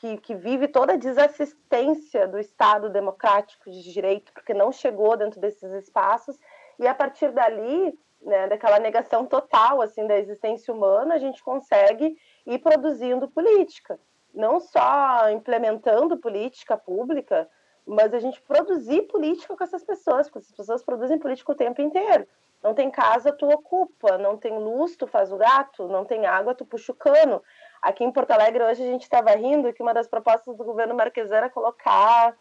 que, 0.00 0.16
que 0.18 0.34
vive 0.34 0.68
toda 0.68 0.94
a 0.94 0.96
desassistência 0.96 2.26
do 2.26 2.38
Estado 2.38 2.88
democrático 2.88 3.70
de 3.70 3.92
direito, 3.92 4.32
porque 4.32 4.54
não 4.54 4.70
chegou 4.72 5.16
dentro 5.16 5.40
desses 5.40 5.70
espaços, 5.72 6.38
e 6.78 6.86
a 6.86 6.94
partir 6.94 7.32
dali, 7.32 7.98
né, 8.26 8.48
daquela 8.48 8.80
negação 8.80 9.24
total 9.24 9.80
assim 9.80 10.06
da 10.06 10.18
existência 10.18 10.74
humana, 10.74 11.14
a 11.14 11.18
gente 11.18 11.42
consegue 11.42 12.18
ir 12.44 12.58
produzindo 12.58 13.28
política, 13.28 13.98
não 14.34 14.58
só 14.58 15.30
implementando 15.30 16.16
política 16.18 16.76
pública, 16.76 17.48
mas 17.86 18.12
a 18.12 18.18
gente 18.18 18.42
produzir 18.42 19.02
política 19.02 19.56
com 19.56 19.62
essas 19.62 19.84
pessoas, 19.84 20.28
porque 20.28 20.40
essas 20.40 20.56
pessoas 20.56 20.82
produzem 20.82 21.18
política 21.18 21.52
o 21.52 21.56
tempo 21.56 21.80
inteiro. 21.80 22.26
Não 22.60 22.74
tem 22.74 22.90
casa, 22.90 23.32
tu 23.32 23.48
ocupa, 23.48 24.18
não 24.18 24.36
tem 24.36 24.58
luz, 24.58 24.96
tu 24.96 25.06
faz 25.06 25.30
o 25.30 25.36
gato, 25.36 25.86
não 25.86 26.04
tem 26.04 26.26
água, 26.26 26.54
tu 26.54 26.64
puxa 26.66 26.90
o 26.90 26.96
cano. 26.96 27.40
Aqui 27.80 28.02
em 28.02 28.10
Porto 28.10 28.32
Alegre 28.32 28.64
hoje 28.64 28.82
a 28.82 28.86
gente 28.86 29.02
estava 29.02 29.30
rindo 29.30 29.72
que 29.72 29.82
uma 29.82 29.94
das 29.94 30.08
propostas 30.08 30.56
do 30.56 30.64
governo 30.64 30.96
Marques 30.96 31.30
era 31.30 31.48
colocar 31.48 32.36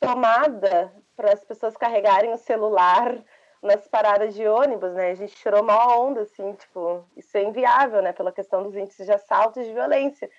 tomada 0.00 0.92
para 1.16 1.32
as 1.32 1.44
pessoas 1.44 1.76
carregarem 1.76 2.32
o 2.32 2.38
celular 2.38 3.22
nas 3.62 3.88
paradas 3.88 4.34
de 4.34 4.46
ônibus, 4.46 4.92
né? 4.94 5.10
A 5.10 5.14
gente 5.14 5.34
tirou 5.34 5.62
uma 5.62 5.96
onda, 5.98 6.22
assim, 6.22 6.52
tipo, 6.54 7.04
isso 7.16 7.36
é 7.36 7.42
inviável, 7.42 8.00
né? 8.02 8.12
Pela 8.12 8.32
questão 8.32 8.62
dos 8.62 8.74
índices 8.76 9.06
de 9.06 9.12
assalto 9.12 9.60
e 9.60 9.64
de 9.64 9.72
violência. 9.72 10.30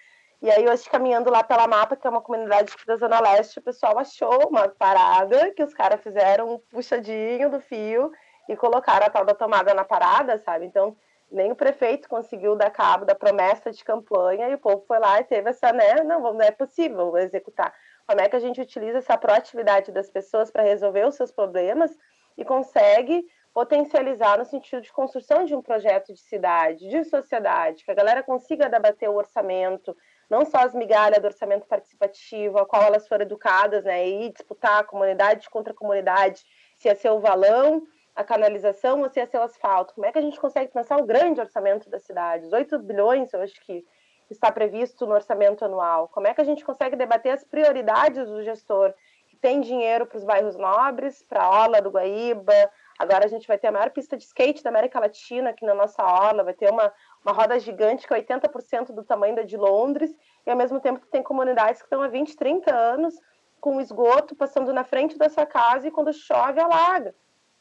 E 0.41 0.49
aí, 0.49 0.67
hoje, 0.67 0.89
caminhando 0.89 1.29
lá 1.29 1.43
pela 1.43 1.67
Mapa, 1.67 1.97
que 1.97 2.08
é 2.08 2.10
uma 2.10 2.21
comunidade 2.21 2.73
da 2.88 2.95
Zona 2.95 3.19
Leste, 3.19 3.60
o 3.60 3.62
pessoal 3.62 3.99
achou 3.99 4.47
uma 4.47 4.69
parada 4.69 5.51
que 5.51 5.62
os 5.62 5.73
caras 5.73 6.01
fizeram 6.01 6.53
um 6.53 6.60
puxadinho 6.60 7.49
do 7.49 7.60
fio 7.60 8.12
e 8.47 8.55
colocaram 8.55 9.05
a 9.05 9.10
tal 9.10 9.25
da 9.25 9.36
tomada 9.36 9.73
na 9.73 9.84
parada, 9.84 10.39
sabe? 10.39 10.65
Então, 10.65 10.95
nem 11.29 11.51
o 11.51 11.55
prefeito 11.55 12.08
conseguiu 12.08 12.55
dar 12.55 12.71
cabo 12.71 13.05
da 13.05 13.13
promessa 13.13 13.69
de 13.69 13.84
campanha 13.84 14.47
e 14.47 14.55
o 14.55 14.58
povo 14.58 14.84
foi 14.88 14.97
lá 14.97 15.19
e 15.19 15.25
teve 15.25 15.49
essa, 15.49 15.73
né? 15.73 16.03
Não, 16.03 16.21
não 16.21 16.41
é 16.41 16.51
possível 16.51 17.17
executar. 17.17 17.73
Como 18.08 18.21
é 18.21 18.29
que 18.29 18.36
a 18.36 18.39
gente 18.39 18.62
utiliza 18.62 18.99
essa 18.99 19.17
proatividade 19.17 19.91
das 19.91 20.10
pessoas 20.10 20.49
para 20.49 20.63
resolver 20.63 21.05
os 21.05 21.15
seus 21.15 21.32
problemas 21.32 21.95
e 22.39 22.45
consegue 22.45 23.25
potencializar 23.54 24.38
no 24.38 24.45
sentido 24.45 24.82
de 24.82 24.91
construção 24.91 25.43
de 25.43 25.54
um 25.54 25.62
projeto 25.62 26.13
de 26.13 26.19
cidade, 26.21 26.88
de 26.88 27.04
sociedade, 27.04 27.84
que 27.84 27.91
a 27.91 27.95
galera 27.95 28.23
consiga 28.23 28.69
debater 28.69 29.10
o 29.10 29.15
orçamento, 29.15 29.95
não 30.30 30.45
só 30.45 30.60
as 30.60 30.73
migalhas 30.73 31.19
do 31.19 31.25
orçamento 31.25 31.67
participativo, 31.67 32.58
a 32.58 32.65
qual 32.65 32.84
elas 32.84 33.08
foram 33.08 33.25
educadas, 33.25 33.84
né, 33.84 34.08
e 34.08 34.30
disputar 34.30 34.86
comunidade 34.86 35.49
contra 35.49 35.73
comunidade, 35.73 36.45
se 36.78 36.88
ia 36.88 36.95
ser 36.95 37.10
o 37.10 37.19
valão, 37.19 37.82
a 38.15 38.23
canalização 38.23 39.02
ou 39.02 39.10
se 39.10 39.19
ia 39.19 39.25
ser 39.25 39.38
o 39.38 39.43
asfalto. 39.43 39.93
Como 39.93 40.06
é 40.06 40.12
que 40.12 40.19
a 40.19 40.21
gente 40.21 40.39
consegue 40.39 40.71
pensar 40.71 40.97
o 40.97 41.06
grande 41.06 41.41
orçamento 41.41 41.89
da 41.89 41.99
cidade? 41.99 42.45
Os 42.45 42.54
8 42.54 42.80
bilhões, 42.80 43.34
eu 43.34 43.41
acho 43.41 43.60
que 43.65 43.84
está 44.30 44.52
previsto 44.52 45.06
no 45.06 45.15
orçamento 45.15 45.65
anual. 45.65 46.08
Como 46.08 46.28
é 46.28 46.34
que 46.34 46.41
a 46.41 46.45
gente 46.45 46.63
consegue 46.63 46.95
debater 46.95 47.34
as 47.34 47.43
prioridades 47.43 48.28
do 48.28 48.43
gestor? 48.43 48.93
Tem 49.41 49.62
dinheiro 49.62 50.06
para 50.06 50.17
os 50.17 50.23
bairros 50.23 50.58
nobres, 50.58 51.23
para 51.23 51.43
a 51.43 51.49
Orla 51.49 51.82
do 51.82 51.89
Guaíba, 51.89 52.69
Agora 52.99 53.23
a 53.23 53.30
gente 53.30 53.47
vai 53.47 53.58
ter 53.58 53.67
a 53.67 53.71
maior 53.71 53.89
pista 53.91 54.17
de 54.17 54.25
skate 54.25 54.62
da 54.62 54.69
América 54.69 54.99
Latina 54.99 55.52
aqui 55.52 55.65
na 55.65 55.73
nossa 55.73 56.04
orla, 56.04 56.43
vai 56.43 56.54
ter 56.54 56.69
uma, 56.69 56.91
uma 57.23 57.32
roda 57.32 57.58
gigante 57.58 58.06
que 58.06 58.13
é 58.13 58.21
80% 58.21 58.91
do 58.91 59.06
tamanho 59.06 59.38
da 59.38 59.43
de 59.43 59.56
Londres, 59.56 60.13
e 60.45 60.52
ao 60.52 60.58
mesmo 60.58 60.82
tempo 60.82 60.99
que 60.99 61.08
tem 61.08 61.23
comunidades 61.23 61.82
que 61.82 61.86
estão 61.86 62.02
há 62.02 62.10
20, 62.10 62.36
30 62.36 62.75
anos 62.75 63.15
com 63.62 63.80
esgoto 63.80 64.36
passando 64.36 64.73
na 64.73 64.84
frente 64.84 65.17
da 65.17 65.30
sua 65.30 65.45
casa 65.45 65.88
e 65.88 65.91
quando 65.91 66.12
chove 66.12 66.60
alaga, 66.60 67.15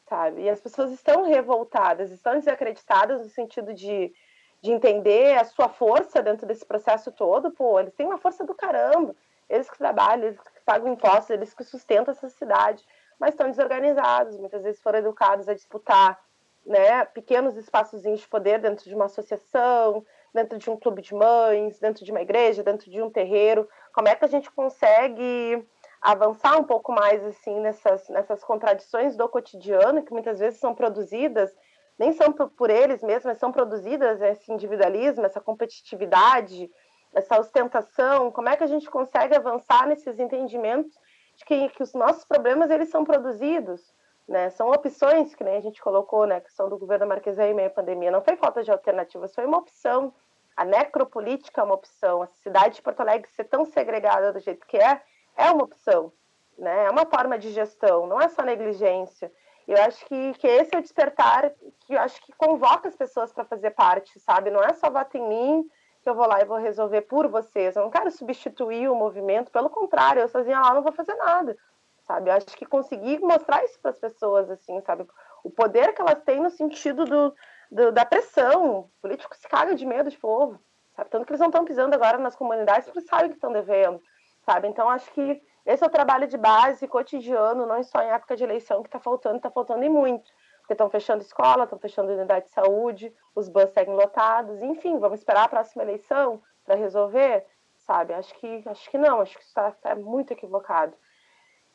sabe? 0.09 0.41
E 0.41 0.49
as 0.49 0.59
pessoas 0.59 0.91
estão 0.91 1.23
revoltadas, 1.23 2.11
estão 2.11 2.33
desacreditadas 2.33 3.21
no 3.21 3.29
sentido 3.29 3.73
de, 3.73 4.13
de 4.61 4.71
entender 4.73 5.37
a 5.37 5.45
sua 5.45 5.69
força 5.69 6.21
dentro 6.21 6.45
desse 6.45 6.65
processo 6.65 7.13
todo. 7.13 7.49
Pô, 7.51 7.79
eles 7.79 7.93
têm 7.93 8.05
uma 8.05 8.17
força 8.17 8.45
do 8.45 8.53
caramba, 8.53 9.15
eles 9.49 9.69
que 9.69 9.77
trabalham, 9.77 10.25
eles 10.25 10.39
que 10.39 10.51
pagam 10.71 10.93
impostos, 10.93 11.31
eles 11.31 11.53
que 11.53 11.63
sustentam 11.63 12.11
essa 12.11 12.29
cidade 12.29 12.85
mas 13.19 13.31
estão 13.31 13.49
desorganizados, 13.49 14.39
muitas 14.39 14.63
vezes 14.63 14.81
foram 14.81 14.99
educados 14.99 15.49
a 15.49 15.53
disputar 15.53 16.17
né, 16.65 17.03
pequenos 17.05 17.57
espaços 17.57 18.01
de 18.01 18.27
poder 18.27 18.59
dentro 18.59 18.85
de 18.85 18.95
uma 18.95 19.05
associação, 19.05 20.05
dentro 20.33 20.57
de 20.57 20.69
um 20.69 20.77
clube 20.77 21.01
de 21.01 21.13
mães, 21.13 21.79
dentro 21.79 22.05
de 22.05 22.11
uma 22.11 22.21
igreja, 22.21 22.63
dentro 22.63 22.89
de 22.89 23.01
um 23.01 23.09
terreiro. 23.09 23.67
Como 23.93 24.07
é 24.07 24.15
que 24.15 24.23
a 24.23 24.27
gente 24.27 24.49
consegue 24.51 25.67
avançar 26.01 26.57
um 26.57 26.63
pouco 26.63 26.93
mais 26.93 27.23
assim 27.25 27.59
nessas, 27.59 28.07
nessas 28.07 28.43
contradições 28.43 29.17
do 29.17 29.27
cotidiano 29.27 30.03
que 30.03 30.13
muitas 30.13 30.39
vezes 30.39 30.59
são 30.59 30.73
produzidas 30.73 31.53
nem 31.97 32.13
são 32.13 32.31
por 32.31 32.69
eles 32.69 33.03
mesmos, 33.03 33.25
mas 33.25 33.39
são 33.39 33.51
produzidas 33.51 34.21
esse 34.21 34.49
individualismo, 34.53 35.25
essa 35.25 35.41
competitividade, 35.41 36.71
essa 37.13 37.39
ostentação. 37.39 38.31
Como 38.31 38.49
é 38.49 38.55
que 38.55 38.63
a 38.63 38.67
gente 38.67 38.89
consegue 38.89 39.35
avançar 39.35 39.87
nesses 39.87 40.19
entendimentos 40.19 40.93
de 41.35 41.45
que, 41.45 41.69
que 41.69 41.83
os 41.83 41.93
nossos 41.93 42.25
problemas 42.25 42.69
eles 42.69 42.89
são 42.89 43.03
produzidos, 43.03 43.93
né? 44.27 44.49
São 44.51 44.69
opções 44.69 45.33
que 45.33 45.43
nem 45.43 45.57
a 45.57 45.61
gente 45.61 45.81
colocou, 45.81 46.25
né? 46.25 46.39
Que 46.39 46.51
são 46.51 46.69
do 46.69 46.77
governo 46.77 47.07
Marquesã 47.07 47.45
em 47.45 47.53
meio 47.53 47.69
à 47.69 47.71
pandemia. 47.71 48.11
Não 48.11 48.21
foi 48.21 48.35
falta 48.35 48.63
de 48.63 48.71
alternativas, 48.71 49.33
foi 49.33 49.45
uma 49.45 49.57
opção. 49.57 50.13
A 50.55 50.65
necropolítica 50.65 51.61
é 51.61 51.63
uma 51.63 51.75
opção. 51.75 52.21
A 52.21 52.27
cidade 52.27 52.75
de 52.75 52.81
Porto 52.81 52.99
Alegre 52.99 53.29
ser 53.31 53.45
tão 53.45 53.65
segregada 53.65 54.33
do 54.33 54.39
jeito 54.39 54.67
que 54.67 54.77
é, 54.77 55.01
é 55.37 55.49
uma 55.51 55.63
opção, 55.63 56.11
né? 56.57 56.85
É 56.85 56.89
uma 56.89 57.05
forma 57.05 57.39
de 57.39 57.49
gestão, 57.51 58.05
não 58.05 58.19
é 58.21 58.27
só 58.27 58.43
negligência. 58.43 59.31
Eu 59.67 59.81
acho 59.83 60.03
que, 60.05 60.33
que 60.33 60.47
esse 60.47 60.75
é 60.75 60.79
o 60.79 60.81
despertar 60.81 61.51
que 61.81 61.93
eu 61.93 61.99
acho 61.99 62.19
que 62.23 62.33
convoca 62.33 62.87
as 62.87 62.95
pessoas 62.95 63.31
para 63.31 63.45
fazer 63.45 63.69
parte, 63.71 64.19
sabe? 64.19 64.49
Não 64.49 64.61
é 64.61 64.73
só 64.73 64.89
voto 64.89 65.15
em 65.15 65.27
mim, 65.27 65.69
que 66.09 66.11
eu 66.11 66.15
vou 66.15 66.27
lá 66.27 66.41
e 66.41 66.45
vou 66.45 66.57
resolver 66.57 67.01
por 67.01 67.27
vocês. 67.27 67.75
Eu 67.75 67.83
não 67.83 67.91
quero 67.91 68.09
substituir 68.09 68.89
o 68.89 68.95
movimento, 68.95 69.51
pelo 69.51 69.69
contrário, 69.69 70.21
eu 70.21 70.27
sozinha 70.27 70.59
lá 70.59 70.73
não 70.73 70.81
vou 70.81 70.91
fazer 70.91 71.13
nada, 71.13 71.55
sabe? 72.01 72.31
Eu 72.31 72.33
acho 72.33 72.47
que 72.47 72.65
conseguir 72.65 73.19
mostrar 73.19 73.63
isso 73.63 73.79
para 73.79 73.91
as 73.91 73.99
pessoas, 73.99 74.49
assim, 74.49 74.81
sabe? 74.81 75.07
O 75.43 75.51
poder 75.51 75.93
que 75.93 76.01
elas 76.01 76.19
têm 76.23 76.39
no 76.39 76.49
sentido 76.49 77.05
do, 77.05 77.35
do, 77.71 77.91
da 77.91 78.03
pressão. 78.05 78.79
O 78.79 78.89
político 79.01 79.35
se 79.35 79.47
caga 79.47 79.75
de 79.75 79.85
medo 79.85 80.09
de 80.09 80.17
povo, 80.17 80.59
sabe? 80.95 81.11
Tanto 81.11 81.25
que 81.25 81.31
eles 81.31 81.39
não 81.39 81.49
estão 81.49 81.63
pisando 81.63 81.93
agora 81.93 82.17
nas 82.17 82.35
comunidades 82.35 82.85
porque 82.85 83.01
sabem 83.01 83.29
que 83.29 83.35
estão 83.35 83.53
devendo. 83.53 84.01
sabe? 84.43 84.67
Então, 84.67 84.89
acho 84.89 85.11
que 85.11 85.39
esse 85.63 85.83
é 85.83 85.87
o 85.87 85.91
trabalho 85.91 86.27
de 86.27 86.37
base 86.37 86.87
cotidiano, 86.87 87.67
não 87.67 87.83
só 87.83 88.01
em 88.01 88.09
época 88.09 88.35
de 88.35 88.43
eleição, 88.43 88.81
que 88.81 88.87
está 88.87 88.99
faltando, 88.99 89.37
está 89.37 89.51
faltando 89.51 89.83
e 89.83 89.89
muito. 89.89 90.31
Porque 90.69 90.75
estão 90.75 90.89
fechando 90.91 91.23
escola, 91.23 91.63
estão 91.63 91.79
fechando 91.79 92.11
unidade 92.11 92.45
de 92.45 92.51
saúde, 92.51 93.11
os 93.33 93.49
bus 93.49 93.71
seguem 93.71 93.95
lotados, 93.95 94.61
enfim, 94.61 94.99
vamos 94.99 95.17
esperar 95.17 95.45
a 95.45 95.49
próxima 95.49 95.81
eleição 95.81 96.43
para 96.63 96.75
resolver, 96.75 97.43
sabe? 97.75 98.13
Acho 98.13 98.31
que, 98.35 98.61
acho 98.67 98.91
que 98.91 98.97
não, 98.99 99.19
acho 99.19 99.35
que 99.35 99.39
isso 99.39 99.49
está 99.49 99.71
tá 99.71 99.95
muito 99.95 100.31
equivocado. 100.31 100.95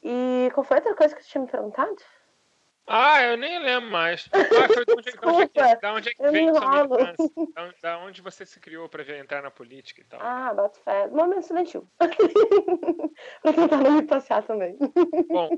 E 0.01 0.49
qual 0.55 0.63
foi 0.63 0.77
a 0.77 0.79
outra 0.79 0.95
coisa 0.95 1.13
que 1.13 1.25
você 1.25 1.29
tinha 1.29 1.43
me 1.43 1.51
perguntado? 1.51 1.97
Ah, 2.87 3.21
eu 3.25 3.37
nem 3.37 3.59
lembro 3.59 3.91
mais. 3.91 4.29
Ah, 4.33 4.73
foi 4.73 4.85
de 4.85 4.93
onde, 4.93 5.03
Desculpa, 5.03 5.33
de 5.33 5.43
onde, 5.43 5.59
é 5.59 5.77
da 5.77 5.93
onde 5.93 6.09
é 6.11 6.15
que 6.15 6.23
veio 6.31 6.55
sua 6.55 6.85
militância? 6.85 7.31
Da, 7.53 7.75
da 7.83 7.99
onde 7.99 8.23
você 8.23 8.47
se 8.47 8.61
criou 8.61 8.89
para 8.89 9.03
entrar 9.19 9.43
na 9.43 9.51
política 9.51 10.03
e 10.03 10.05
tal? 10.05 10.21
Ah, 10.23 10.55
bato 10.55 10.79
fé. 10.85 11.09
Momento 11.09 11.41
estudantil. 11.41 11.89
para 11.99 13.53
tentar 13.53 13.77
não 13.79 13.91
me 13.91 14.03
passear 14.03 14.45
também. 14.45 14.79
Bom, 15.29 15.51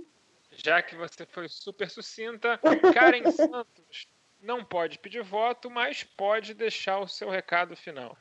já 0.56 0.82
que 0.82 0.96
você 0.96 1.26
foi 1.26 1.48
super 1.48 1.88
sucinta, 1.90 2.58
Karen 2.94 3.28
Santos 3.30 4.08
não 4.40 4.64
pode 4.64 4.98
pedir 4.98 5.22
voto, 5.22 5.70
mas 5.70 6.02
pode 6.02 6.54
deixar 6.54 6.98
o 6.98 7.08
seu 7.08 7.28
recado 7.28 7.76
final. 7.76 8.16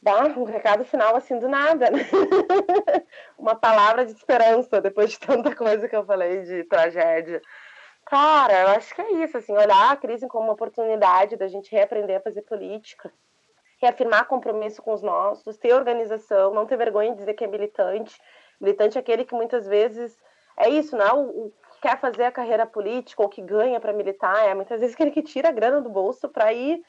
Dá 0.00 0.26
um 0.26 0.44
recado 0.44 0.84
final 0.84 1.16
assim 1.16 1.38
do 1.38 1.48
nada, 1.48 1.90
né? 1.90 2.00
Uma 3.38 3.54
palavra 3.54 4.04
de 4.04 4.12
esperança 4.12 4.80
depois 4.80 5.12
de 5.12 5.18
tanta 5.18 5.56
coisa 5.56 5.88
que 5.88 5.96
eu 5.96 6.04
falei 6.04 6.42
de 6.42 6.62
tragédia. 6.64 7.40
Cara, 8.04 8.52
eu 8.60 8.68
acho 8.68 8.94
que 8.94 9.00
é 9.00 9.24
isso, 9.24 9.38
assim, 9.38 9.54
olhar 9.54 9.90
a 9.90 9.96
crise 9.96 10.28
como 10.28 10.44
uma 10.44 10.52
oportunidade 10.52 11.36
da 11.36 11.48
gente 11.48 11.72
reaprender 11.72 12.18
a 12.18 12.20
fazer 12.20 12.42
política, 12.42 13.10
reafirmar 13.80 14.26
compromisso 14.26 14.82
com 14.82 14.92
os 14.92 15.00
nossos, 15.02 15.56
ter 15.56 15.72
organização, 15.72 16.52
não 16.52 16.66
ter 16.66 16.76
vergonha 16.76 17.12
de 17.12 17.18
dizer 17.18 17.32
que 17.32 17.44
é 17.44 17.46
militante. 17.46 18.20
Militante 18.60 18.98
é 18.98 19.00
aquele 19.00 19.24
que 19.24 19.34
muitas 19.34 19.66
vezes 19.66 20.18
é 20.56 20.68
isso, 20.68 20.96
não 20.96 21.04
é 21.04 21.12
o, 21.12 21.52
que 21.72 21.80
quer 21.82 21.98
fazer 21.98 22.24
a 22.24 22.32
carreira 22.32 22.66
política 22.66 23.22
ou 23.22 23.28
que 23.28 23.42
ganha 23.42 23.80
para 23.80 23.92
militar, 23.92 24.46
é 24.46 24.54
muitas 24.54 24.80
vezes 24.80 24.94
aquele 24.94 25.10
que 25.10 25.22
tira 25.22 25.48
a 25.48 25.52
grana 25.52 25.80
do 25.80 25.90
bolso 25.90 26.28
para 26.28 26.52
ir 26.52 26.82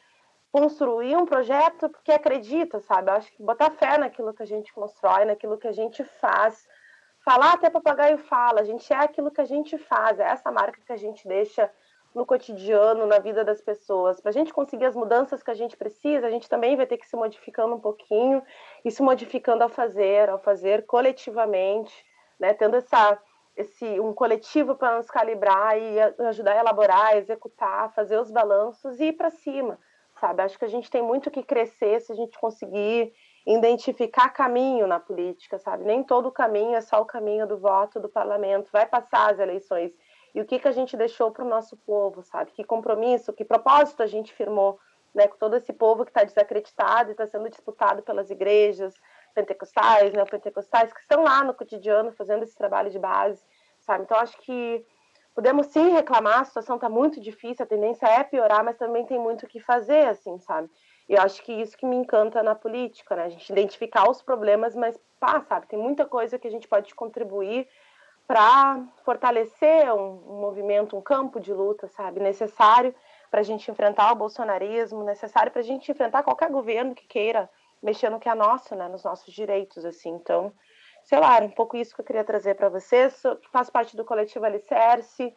construir 0.52 1.18
um 1.18 1.26
projeto 1.26 1.90
porque 1.90 2.12
acredita, 2.12 2.80
sabe? 2.80 3.12
Eu 3.12 3.16
acho 3.16 3.32
que 3.34 3.44
botar 3.44 3.72
fé 3.72 3.98
naquilo 3.98 4.34
que 4.34 4.44
a 4.44 4.46
gente 4.46 4.74
constrói, 4.74 5.26
naquilo 5.26 5.58
que 5.58 5.68
a 5.68 5.74
gente 5.74 6.04
faz. 6.04 6.66
Falar 7.26 7.54
até 7.54 7.70
papagaio 7.70 8.18
fala, 8.20 8.62
a 8.62 8.64
gente 8.64 8.92
é 8.94 8.96
aquilo 8.96 9.32
que 9.32 9.42
a 9.42 9.46
gente 9.46 9.78
faz, 9.78 10.20
é 10.20 10.24
essa 10.24 10.52
marca 10.52 10.80
que 10.86 10.94
a 10.94 10.98
gente 10.98 11.28
deixa 11.28 11.70
no 12.16 12.26
cotidiano, 12.26 13.06
na 13.06 13.20
vida 13.20 13.44
das 13.44 13.62
pessoas. 13.62 14.22
Para 14.22 14.30
a 14.30 14.34
gente 14.34 14.54
conseguir 14.54 14.86
as 14.86 14.96
mudanças 14.96 15.44
que 15.44 15.52
a 15.52 15.54
gente 15.54 15.76
precisa, 15.76 16.26
a 16.26 16.32
gente 16.32 16.48
também 16.48 16.78
vai 16.78 16.86
ter 16.86 16.98
que 16.98 17.06
se 17.06 17.18
modificando 17.18 17.76
um 17.76 17.80
pouquinho 17.80 18.42
e 18.86 18.90
se 18.90 19.02
modificando 19.02 19.62
ao 19.62 19.70
fazer, 19.70 20.30
ao 20.30 20.40
fazer 20.40 20.86
coletivamente, 20.86 21.94
né? 22.40 22.54
Tendo 22.54 22.78
essa 22.78 23.20
esse 23.56 24.00
um 24.00 24.14
coletivo 24.14 24.76
para 24.76 24.98
nos 24.98 25.10
calibrar 25.10 25.78
e 25.78 26.00
ajudar 26.28 26.54
a 26.54 26.60
elaborar, 26.60 27.18
executar, 27.18 27.94
fazer 27.94 28.20
os 28.20 28.32
balanços 28.32 29.00
e 29.00 29.06
ir 29.06 29.14
para 29.14 29.30
cima 29.30 29.80
sabe? 30.20 30.42
Acho 30.42 30.58
que 30.58 30.66
a 30.66 30.70
gente 30.70 30.90
tem 30.90 31.02
muito 31.02 31.30
que 31.30 31.44
crescer 31.44 32.00
se 32.02 32.12
a 32.12 32.16
gente 32.16 32.38
conseguir 32.40 33.14
identificar 33.46 34.30
caminho 34.30 34.88
na 34.88 35.00
política, 35.00 35.60
sabe? 35.60 35.84
Nem 35.84 36.04
todo 36.04 36.32
caminho 36.32 36.76
é 36.76 36.82
só 36.82 37.02
o 37.02 37.06
caminho 37.06 37.48
do 37.48 37.58
voto 37.58 38.00
do 38.00 38.10
parlamento, 38.10 38.72
vai 38.72 38.86
passar 38.86 39.32
as 39.32 39.40
eleições. 39.40 39.92
E 40.34 40.42
o 40.42 40.46
que, 40.46 40.60
que 40.60 40.68
a 40.68 40.72
gente 40.72 40.98
deixou 40.98 41.32
para 41.32 41.46
o 41.46 41.48
nosso 41.48 41.78
povo, 41.78 42.24
sabe? 42.24 42.52
Que 42.52 42.64
compromisso, 42.64 43.34
que 43.34 43.46
propósito 43.46 44.02
a 44.02 44.08
gente 44.08 44.34
firmou 44.34 44.80
né, 45.14 45.28
com 45.28 45.38
todo 45.38 45.56
esse 45.56 45.72
povo 45.72 46.04
que 46.04 46.12
está 46.12 46.24
desacreditado 46.24 47.10
e 47.10 47.12
está 47.12 47.26
sendo 47.28 47.50
disputado 47.50 48.02
pelas 48.02 48.30
igrejas 48.30 48.94
pentecostais, 49.36 50.14
né, 50.14 50.24
pentecostais 50.26 50.92
que 50.92 51.02
estão 51.02 51.24
lá 51.24 51.44
no 51.44 51.54
cotidiano 51.54 52.12
fazendo 52.14 52.44
esse 52.44 52.56
trabalho 52.56 52.90
de 52.90 52.98
base, 52.98 53.44
sabe? 53.82 54.04
Então 54.04 54.18
acho 54.18 54.38
que 54.40 54.84
podemos 55.36 55.68
sim 55.68 55.90
reclamar, 55.90 56.40
a 56.40 56.46
situação 56.46 56.78
está 56.78 56.90
muito 56.90 57.20
difícil, 57.20 57.64
a 57.64 57.68
tendência 57.68 58.08
é 58.08 58.24
piorar, 58.24 58.64
mas 58.64 58.78
também 58.78 59.06
tem 59.06 59.20
muito 59.20 59.44
o 59.44 59.48
que 59.48 59.60
fazer, 59.60 60.08
assim, 60.08 60.40
sabe? 60.40 60.70
E 61.08 61.14
eu 61.14 61.22
acho 61.22 61.44
que 61.44 61.52
isso 61.52 61.78
que 61.78 61.86
me 61.86 61.98
encanta 61.98 62.42
na 62.42 62.56
política, 62.56 63.16
né? 63.16 63.26
A 63.26 63.30
gente 63.30 63.52
identificar 63.52 64.10
os 64.10 64.22
problemas, 64.22 64.74
mas, 64.74 64.98
pá, 65.20 65.42
sabe, 65.42 65.68
tem 65.68 65.78
muita 65.78 66.06
coisa 66.06 66.40
que 66.40 66.48
a 66.48 66.52
gente 66.52 66.68
pode 66.68 66.96
contribuir 66.96 67.68
para 68.26 68.84
fortalecer 69.04 69.94
um, 69.94 70.24
um, 70.28 70.42
movimento, 70.42 70.98
um 70.98 71.02
campo 71.02 71.40
de 71.40 71.54
luta, 71.54 71.88
sabe? 71.90 72.20
Necessário 72.20 72.96
para 73.30 73.42
a 73.42 73.44
gente 73.44 73.70
enfrentar 73.70 74.12
o 74.14 74.16
bolsonarismo, 74.16 75.04
necessário 75.04 75.52
para 75.52 75.62
a 75.62 75.64
gente 75.64 75.92
enfrentar 75.92 76.24
qualquer 76.24 76.50
governo 76.50 76.96
que 76.96 77.06
queira 77.06 77.50
mexer 77.86 78.10
no 78.10 78.20
que 78.20 78.28
é 78.28 78.34
nosso, 78.34 78.76
né? 78.76 78.88
Nos 78.88 79.04
nossos 79.04 79.32
direitos, 79.32 79.86
assim. 79.86 80.10
Então, 80.10 80.52
sei 81.04 81.20
lá, 81.20 81.38
um 81.40 81.52
pouco 81.52 81.78
isso 81.78 81.94
que 81.94 82.02
eu 82.02 82.06
queria 82.06 82.24
trazer 82.24 82.56
para 82.56 82.68
vocês. 82.68 83.22
Faço 83.52 83.72
parte 83.72 83.96
do 83.96 84.04
coletivo 84.04 84.44
Alicerce. 84.44 85.34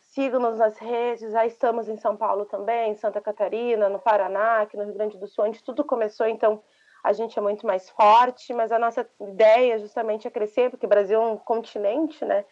Sigam-nos 0.00 0.58
nas 0.58 0.76
redes. 0.78 1.30
Já 1.30 1.46
estamos 1.46 1.88
em 1.88 1.96
São 1.96 2.16
Paulo 2.16 2.44
também, 2.44 2.90
em 2.90 2.96
Santa 2.96 3.20
Catarina, 3.20 3.88
no 3.88 4.00
Paraná, 4.00 4.62
aqui 4.62 4.76
no 4.76 4.84
Rio 4.84 4.94
Grande 4.94 5.16
do 5.16 5.28
Sul, 5.28 5.44
onde 5.44 5.62
tudo 5.62 5.84
começou. 5.84 6.26
Então, 6.26 6.60
a 7.04 7.12
gente 7.12 7.38
é 7.38 7.42
muito 7.42 7.64
mais 7.64 7.88
forte, 7.88 8.52
mas 8.52 8.72
a 8.72 8.80
nossa 8.80 9.08
ideia 9.20 9.78
justamente 9.78 10.26
é 10.26 10.30
crescer, 10.30 10.70
porque 10.70 10.86
o 10.86 10.88
Brasil 10.88 11.22
é 11.22 11.24
um 11.24 11.36
continente, 11.36 12.24
né? 12.24 12.44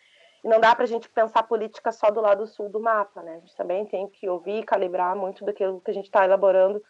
E 0.45 0.49
não 0.49 0.61
dá 0.61 0.75
para 0.77 0.85
a 0.85 0.87
gente 0.87 1.09
pensar 1.09 1.43
política 1.43 1.91
só 1.91 2.09
do 2.11 2.21
lado 2.21 2.47
sul 2.47 2.69
do 2.69 2.79
mapa, 2.79 3.21
né? 3.23 3.37
A 3.37 3.39
gente 3.41 3.57
também 3.57 3.85
tem 3.87 4.07
que 4.07 4.29
ouvir 4.29 4.61
e 4.61 4.65
calibrar 4.65 5.17
muito 5.17 5.45
daquilo 5.45 5.81
que 5.81 5.91
a 5.91 5.95
gente 5.95 6.05
está 6.05 6.25
elaborando 6.25 6.81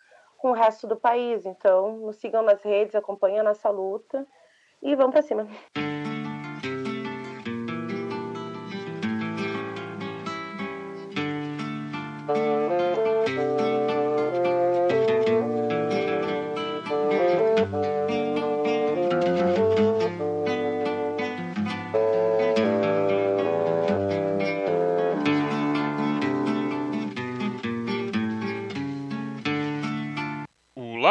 com 0.44 0.50
o 0.50 0.52
resto 0.52 0.86
do 0.86 0.94
país. 0.94 1.46
Então, 1.46 1.96
nos 1.96 2.16
sigam 2.16 2.42
nas 2.42 2.62
redes, 2.62 2.94
acompanhem 2.94 3.40
a 3.40 3.42
nossa 3.42 3.70
luta 3.70 4.26
e 4.82 4.94
vamos 4.94 5.12
para 5.12 5.22
cima. 5.22 5.48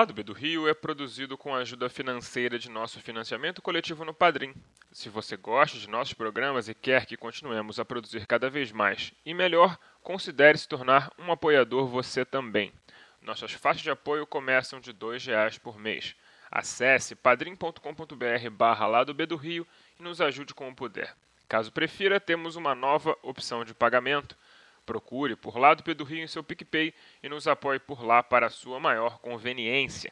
Lado 0.04 0.14
B 0.14 0.22
do 0.22 0.34
Rio 0.34 0.68
é 0.68 0.74
produzido 0.74 1.38
com 1.38 1.56
a 1.56 1.60
ajuda 1.60 1.88
financeira 1.88 2.60
de 2.60 2.70
nosso 2.70 3.00
financiamento 3.00 3.62
coletivo 3.62 4.04
no 4.04 4.14
Padrim. 4.14 4.54
Se 4.92 5.08
você 5.08 5.38
gosta 5.38 5.78
de 5.78 5.90
nossos 5.90 6.14
programas 6.14 6.68
e 6.68 6.74
quer 6.74 7.06
que 7.06 7.16
continuemos 7.16 7.80
a 7.80 7.86
produzir 7.86 8.28
cada 8.28 8.50
vez 8.50 8.70
mais 8.70 9.14
e 9.26 9.34
melhor, 9.34 9.80
considere 10.02 10.58
se 10.58 10.68
tornar 10.68 11.10
um 11.18 11.32
apoiador 11.32 11.88
você 11.88 12.26
também. 12.26 12.74
Nossas 13.22 13.54
faixas 13.54 13.82
de 13.82 13.92
apoio 13.92 14.28
começam 14.28 14.82
de 14.82 14.92
R$ 14.92 15.18
reais 15.26 15.58
por 15.58 15.80
mês. 15.80 16.14
Acesse 16.52 17.16
padrim.com.br 17.16 18.50
barra 18.52 18.88
Lado 18.88 19.14
B 19.14 19.26
do 19.26 19.38
Rio 19.38 19.66
e 19.98 20.04
nos 20.04 20.20
ajude 20.20 20.54
como 20.54 20.76
puder. 20.76 21.16
Caso 21.48 21.72
prefira, 21.72 22.20
temos 22.20 22.58
uma 22.58 22.76
nova 22.76 23.18
opção 23.24 23.64
de 23.64 23.74
pagamento– 23.74 24.36
Procure 24.86 25.36
por 25.36 25.56
P 25.84 25.94
do 25.94 26.04
Rio 26.04 26.24
em 26.24 26.28
seu 26.28 26.44
PicPay 26.44 26.94
e 27.22 27.30
nos 27.30 27.48
apoie 27.48 27.80
por 27.80 28.04
lá 28.04 28.22
para 28.22 28.50
sua 28.50 28.80
maior 28.80 29.20
conveniência. 29.20 30.12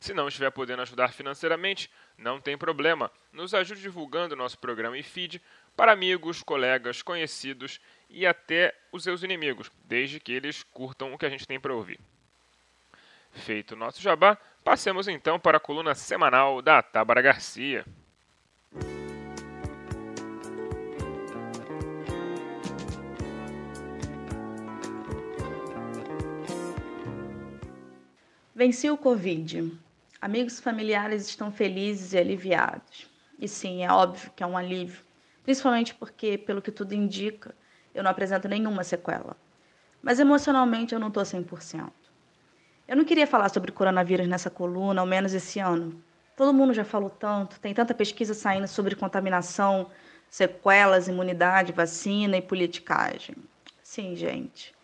Se 0.00 0.14
não 0.14 0.28
estiver 0.28 0.50
podendo 0.50 0.80
ajudar 0.80 1.12
financeiramente, 1.12 1.90
não 2.16 2.40
tem 2.40 2.56
problema. 2.56 3.10
Nos 3.32 3.52
ajude 3.52 3.82
divulgando 3.82 4.34
nosso 4.34 4.58
programa 4.58 4.96
e 4.96 5.02
feed 5.02 5.42
para 5.76 5.92
amigos, 5.92 6.42
colegas, 6.42 7.02
conhecidos 7.02 7.80
e 8.08 8.26
até 8.26 8.74
os 8.90 9.02
seus 9.02 9.22
inimigos, 9.22 9.70
desde 9.84 10.18
que 10.18 10.32
eles 10.32 10.62
curtam 10.62 11.12
o 11.12 11.18
que 11.18 11.26
a 11.26 11.30
gente 11.30 11.46
tem 11.46 11.60
para 11.60 11.74
ouvir. 11.74 12.00
Feito 13.32 13.72
o 13.72 13.76
nosso 13.76 14.00
jabá, 14.00 14.36
passemos 14.64 15.06
então 15.06 15.38
para 15.38 15.58
a 15.58 15.60
coluna 15.60 15.94
semanal 15.94 16.60
da 16.60 16.82
Tábara 16.82 17.22
Garcia. 17.22 17.84
Venci 28.60 28.90
o 28.90 28.96
Covid. 28.98 29.72
Amigos 30.20 30.58
e 30.58 30.62
familiares 30.62 31.26
estão 31.26 31.50
felizes 31.50 32.12
e 32.12 32.18
aliviados. 32.18 33.10
E 33.38 33.48
sim, 33.48 33.82
é 33.82 33.90
óbvio 33.90 34.30
que 34.36 34.42
é 34.42 34.46
um 34.46 34.54
alívio, 34.54 35.02
principalmente 35.42 35.94
porque, 35.94 36.36
pelo 36.36 36.60
que 36.60 36.70
tudo 36.70 36.92
indica, 36.92 37.54
eu 37.94 38.02
não 38.02 38.10
apresento 38.10 38.46
nenhuma 38.48 38.84
sequela. 38.84 39.34
Mas 40.02 40.20
emocionalmente 40.20 40.92
eu 40.92 41.00
não 41.00 41.08
estou 41.08 41.22
100%. 41.22 41.90
Eu 42.86 42.98
não 42.98 43.04
queria 43.06 43.26
falar 43.26 43.48
sobre 43.48 43.72
coronavírus 43.72 44.28
nessa 44.28 44.50
coluna, 44.50 45.00
ao 45.00 45.06
menos 45.06 45.32
esse 45.32 45.58
ano. 45.58 45.98
Todo 46.36 46.52
mundo 46.52 46.74
já 46.74 46.84
falou 46.84 47.08
tanto, 47.08 47.58
tem 47.60 47.72
tanta 47.72 47.94
pesquisa 47.94 48.34
saindo 48.34 48.68
sobre 48.68 48.94
contaminação, 48.94 49.90
sequelas, 50.28 51.08
imunidade, 51.08 51.72
vacina 51.72 52.36
e 52.36 52.42
politicagem. 52.42 53.36
Sim, 53.82 54.14
gente. 54.14 54.74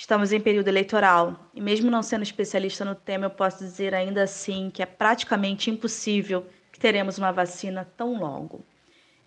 Estamos 0.00 0.32
em 0.32 0.38
período 0.38 0.68
eleitoral 0.68 1.50
e, 1.52 1.60
mesmo 1.60 1.90
não 1.90 2.04
sendo 2.04 2.22
especialista 2.22 2.84
no 2.84 2.94
tema, 2.94 3.26
eu 3.26 3.30
posso 3.30 3.58
dizer 3.58 3.92
ainda 3.92 4.22
assim 4.22 4.70
que 4.70 4.80
é 4.80 4.86
praticamente 4.86 5.72
impossível 5.72 6.46
que 6.70 6.78
teremos 6.78 7.18
uma 7.18 7.32
vacina 7.32 7.84
tão 7.96 8.16
logo. 8.16 8.64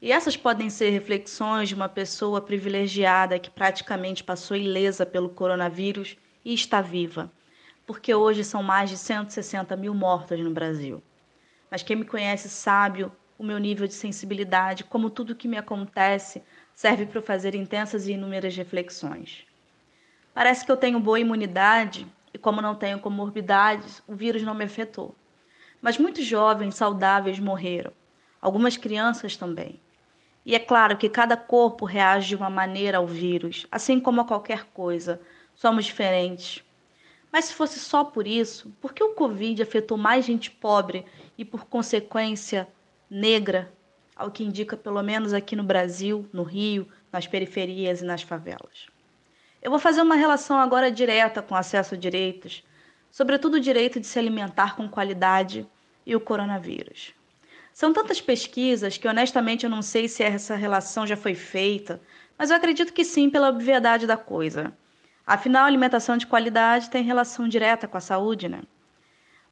E 0.01 0.13
essas 0.13 0.37
podem 0.37 0.69
ser 0.69 0.89
reflexões 0.91 1.67
de 1.67 1.75
uma 1.75 1.89
pessoa 1.89 2.39
privilegiada 2.39 3.37
que 3.37 3.49
praticamente 3.49 4.23
passou 4.23 4.55
ilesa 4.55 5.05
pelo 5.05 5.27
coronavírus 5.27 6.15
e 6.45 6.53
está 6.53 6.79
viva, 6.79 7.29
porque 7.85 8.15
hoje 8.15 8.45
são 8.45 8.63
mais 8.63 8.89
de 8.89 8.97
160 8.97 9.75
mil 9.75 9.93
mortos 9.93 10.39
no 10.39 10.51
Brasil. 10.51 11.03
Mas 11.69 11.83
quem 11.83 11.97
me 11.97 12.05
conhece 12.05 12.47
sabe 12.47 13.03
o 13.37 13.43
meu 13.43 13.57
nível 13.57 13.87
de 13.87 13.93
sensibilidade, 13.93 14.85
como 14.85 15.09
tudo 15.09 15.35
que 15.35 15.49
me 15.49 15.57
acontece 15.57 16.41
serve 16.73 17.07
para 17.07 17.21
fazer 17.21 17.55
intensas 17.55 18.07
e 18.07 18.13
inúmeras 18.13 18.55
reflexões. 18.55 19.50
Parece 20.33 20.65
que 20.65 20.71
eu 20.71 20.77
tenho 20.77 20.99
boa 20.99 21.19
imunidade 21.19 22.07
e, 22.33 22.37
como 22.37 22.61
não 22.61 22.73
tenho 22.73 22.99
comorbidades, 22.99 24.01
o 24.07 24.15
vírus 24.15 24.43
não 24.43 24.53
me 24.53 24.63
afetou. 24.63 25.13
Mas 25.81 25.97
muitos 25.97 26.25
jovens 26.25 26.75
saudáveis 26.75 27.37
morreram, 27.37 27.91
algumas 28.41 28.77
crianças 28.77 29.35
também. 29.35 29.81
E 30.45 30.55
é 30.55 30.59
claro 30.59 30.97
que 30.97 31.09
cada 31.09 31.35
corpo 31.35 31.85
reage 31.85 32.29
de 32.29 32.35
uma 32.35 32.49
maneira 32.49 32.97
ao 32.97 33.05
vírus, 33.05 33.67
assim 33.71 33.99
como 33.99 34.21
a 34.21 34.25
qualquer 34.25 34.63
coisa. 34.73 35.21
Somos 35.53 35.85
diferentes. 35.85 36.63
Mas 37.31 37.45
se 37.45 37.53
fosse 37.53 37.79
só 37.79 38.03
por 38.03 38.25
isso, 38.25 38.71
por 38.81 38.93
que 38.93 39.03
o 39.03 39.13
Covid 39.13 39.61
afetou 39.61 39.97
mais 39.97 40.25
gente 40.25 40.49
pobre 40.49 41.05
e, 41.37 41.45
por 41.45 41.65
consequência, 41.65 42.67
negra, 43.09 43.71
ao 44.15 44.31
que 44.31 44.43
indica 44.43 44.77
pelo 44.77 45.01
menos 45.03 45.33
aqui 45.33 45.55
no 45.55 45.63
Brasil, 45.63 46.27
no 46.31 46.43
Rio, 46.43 46.87
nas 47.11 47.27
periferias 47.27 48.01
e 48.01 48.05
nas 48.05 48.21
favelas? 48.21 48.87
Eu 49.61 49.69
vou 49.69 49.79
fazer 49.79 50.01
uma 50.01 50.15
relação 50.15 50.57
agora 50.57 50.91
direta 50.91 51.41
com 51.41 51.55
acesso 51.55 51.93
a 51.93 51.97
direitos, 51.97 52.63
sobretudo 53.11 53.55
o 53.55 53.59
direito 53.59 53.99
de 53.99 54.07
se 54.07 54.17
alimentar 54.17 54.75
com 54.75 54.89
qualidade 54.89 55.67
e 56.05 56.15
o 56.15 56.19
coronavírus. 56.19 57.13
São 57.71 57.93
tantas 57.93 58.19
pesquisas 58.19 58.97
que 58.97 59.07
honestamente 59.07 59.63
eu 59.63 59.69
não 59.69 59.81
sei 59.81 60.07
se 60.07 60.23
essa 60.23 60.55
relação 60.55 61.05
já 61.05 61.15
foi 61.15 61.35
feita, 61.35 62.01
mas 62.37 62.49
eu 62.49 62.57
acredito 62.57 62.91
que 62.91 63.05
sim, 63.05 63.29
pela 63.29 63.49
obviedade 63.49 64.07
da 64.07 64.17
coisa. 64.17 64.73
Afinal, 65.25 65.65
alimentação 65.65 66.17
de 66.17 66.25
qualidade 66.25 66.89
tem 66.89 67.03
relação 67.03 67.47
direta 67.47 67.87
com 67.87 67.97
a 67.97 68.01
saúde, 68.01 68.49
né? 68.49 68.63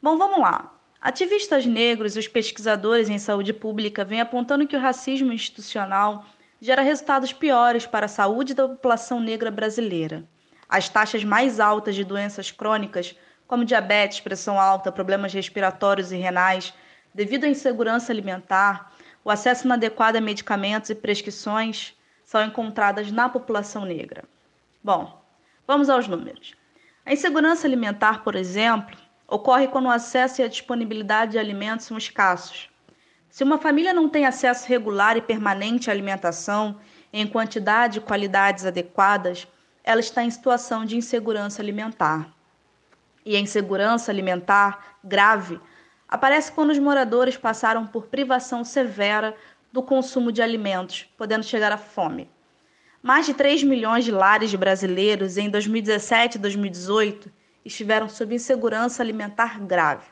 Bom, 0.02 0.18
vamos 0.18 0.40
lá. 0.40 0.76
Ativistas 1.00 1.66
negros 1.66 2.16
e 2.16 2.20
os 2.20 2.28
pesquisadores 2.28 3.10
em 3.10 3.20
saúde 3.20 3.54
pública 3.54 4.04
vêm 4.04 4.20
apontando 4.20 4.68
que 4.68 4.76
o 4.76 4.80
racismo 4.80 5.32
institucional 5.32 6.26
gera 6.62 6.82
resultados 6.82 7.32
piores 7.32 7.86
para 7.86 8.06
a 8.06 8.10
saúde 8.10 8.54
da 8.54 8.68
população 8.68 9.20
negra 9.20 9.50
brasileira. 9.50 10.24
As 10.68 10.90
taxas 10.90 11.24
mais 11.24 11.60
altas 11.60 11.96
de 11.96 12.04
doenças 12.04 12.52
crônicas, 12.52 13.16
como 13.48 13.66
diabetes, 13.66 14.20
pressão 14.20 14.60
alta, 14.60 14.92
problemas 14.92 15.34
respiratórios 15.34 16.12
e 16.12 16.18
renais, 16.18 16.74
devido 17.14 17.46
à 17.46 17.48
insegurança 17.48 18.12
alimentar, 18.12 18.92
o 19.24 19.32
acesso 19.32 19.66
inadequado 19.66 20.18
a 20.18 20.22
medicamentos 20.22 20.90
e 20.90 20.96
prescrições 20.96 21.96
são 22.24 22.44
encontradas 22.44 23.12
na 23.12 23.28
população 23.28 23.86
negra. 23.86 24.24
Bom, 24.84 25.20
vamos 25.66 25.90
aos 25.90 26.08
números. 26.08 26.54
A 27.06 27.12
insegurança 27.12 27.66
alimentar, 27.66 28.24
por 28.24 28.36
exemplo, 28.36 28.96
ocorre 29.28 29.68
quando 29.68 29.86
o 29.86 29.92
acesso 29.92 30.42
e 30.42 30.44
a 30.44 30.48
disponibilidade 30.48 31.32
de 31.32 31.40
alimentos 31.40 31.88
são 31.88 31.98
escassos. 31.98 32.70
Se 33.30 33.44
uma 33.44 33.60
família 33.60 33.94
não 33.94 34.10
tem 34.10 34.26
acesso 34.26 34.68
regular 34.68 35.16
e 35.16 35.22
permanente 35.22 35.90
à 35.90 35.94
alimentação 35.94 36.78
em 37.14 37.28
quantidade 37.28 38.00
e 38.00 38.02
qualidades 38.02 38.66
adequadas, 38.66 39.48
ela 39.84 40.00
está 40.00 40.24
em 40.24 40.32
situação 40.32 40.84
de 40.84 40.98
insegurança 40.98 41.62
alimentar. 41.62 42.28
E 43.26 43.36
a 43.36 43.40
insegurança 43.40 44.12
alimentar 44.12 44.98
grave 45.04 45.60
aparece 46.08 46.52
quando 46.52 46.72
os 46.72 46.80
moradores 46.80 47.38
passaram 47.38 47.86
por 47.86 48.08
privação 48.08 48.64
severa 48.64 49.36
do 49.72 49.84
consumo 49.84 50.32
de 50.32 50.42
alimentos, 50.42 51.08
podendo 51.16 51.46
chegar 51.46 51.72
à 51.72 51.78
fome. 51.78 52.30
Mais 53.02 53.28
de 53.28 53.34
3 53.34 53.64
milhões 53.64 54.04
de 54.04 54.12
lares 54.12 54.54
brasileiros 54.56 55.38
em 55.38 55.50
2017 55.50 56.38
e 56.38 56.42
2018 56.42 57.32
estiveram 57.64 58.10
sob 58.10 58.34
insegurança 58.34 59.04
alimentar 59.04 59.60
grave. 59.60 60.08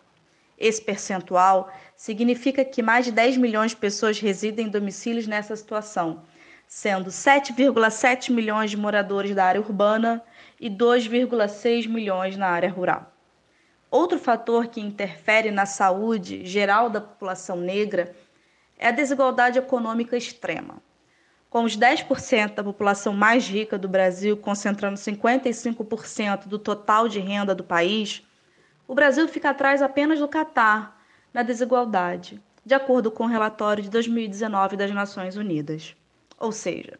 Esse 0.57 0.81
percentual 0.81 1.71
significa 1.97 2.63
que 2.63 2.83
mais 2.83 3.05
de 3.05 3.11
10 3.11 3.37
milhões 3.37 3.71
de 3.71 3.77
pessoas 3.77 4.19
residem 4.19 4.67
em 4.67 4.69
domicílios 4.69 5.25
nessa 5.25 5.55
situação, 5.55 6.21
sendo 6.67 7.09
7,7 7.09 8.31
milhões 8.31 8.69
de 8.69 8.77
moradores 8.77 9.33
da 9.33 9.45
área 9.45 9.59
urbana 9.59 10.23
e 10.59 10.69
2,6 10.69 11.87
milhões 11.87 12.37
na 12.37 12.47
área 12.47 12.69
rural. 12.69 13.11
Outro 13.89 14.19
fator 14.19 14.67
que 14.67 14.79
interfere 14.79 15.49
na 15.49 15.65
saúde 15.65 16.45
geral 16.45 16.89
da 16.89 17.01
população 17.01 17.57
negra 17.57 18.15
é 18.77 18.89
a 18.89 18.91
desigualdade 18.91 19.57
econômica 19.57 20.15
extrema. 20.15 20.75
Com 21.49 21.63
os 21.63 21.75
10% 21.75 22.53
da 22.53 22.63
população 22.63 23.13
mais 23.13 23.47
rica 23.47 23.77
do 23.77 23.87
Brasil 23.87 24.37
concentrando 24.37 24.99
55% 24.99 26.47
do 26.47 26.59
total 26.59 27.07
de 27.07 27.19
renda 27.19 27.55
do 27.55 27.63
país, 27.63 28.21
o 28.87 28.93
Brasil 28.93 29.27
fica 29.27 29.49
atrás 29.49 29.81
apenas 29.81 30.19
do 30.19 30.27
Catar 30.27 30.96
na 31.37 31.43
desigualdade, 31.43 32.41
de 32.65 32.73
acordo 32.73 33.11
com 33.11 33.25
o 33.25 33.27
relatório 33.27 33.83
de 33.83 33.91
2019 33.91 34.75
das 34.75 34.89
Nações 34.89 35.37
Unidas. 35.37 35.95
Ou 36.39 36.51
seja, 36.51 36.97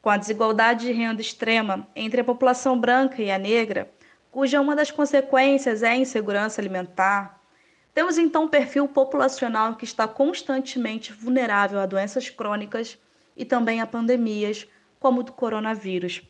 com 0.00 0.08
a 0.08 0.16
desigualdade 0.16 0.86
de 0.86 0.92
renda 0.92 1.20
extrema 1.20 1.86
entre 1.94 2.22
a 2.22 2.24
população 2.24 2.80
branca 2.80 3.20
e 3.20 3.30
a 3.30 3.36
negra, 3.36 3.90
cuja 4.32 4.62
uma 4.62 4.74
das 4.74 4.90
consequências 4.90 5.82
é 5.82 5.90
a 5.90 5.96
insegurança 5.96 6.58
alimentar, 6.58 7.38
temos 7.92 8.16
então 8.16 8.44
um 8.44 8.48
perfil 8.48 8.88
populacional 8.88 9.74
que 9.74 9.84
está 9.84 10.08
constantemente 10.08 11.12
vulnerável 11.12 11.80
a 11.80 11.84
doenças 11.84 12.30
crônicas 12.30 12.96
e 13.36 13.44
também 13.44 13.82
a 13.82 13.86
pandemias, 13.86 14.66
como 14.98 15.20
o 15.20 15.22
do 15.22 15.32
coronavírus. 15.32 16.22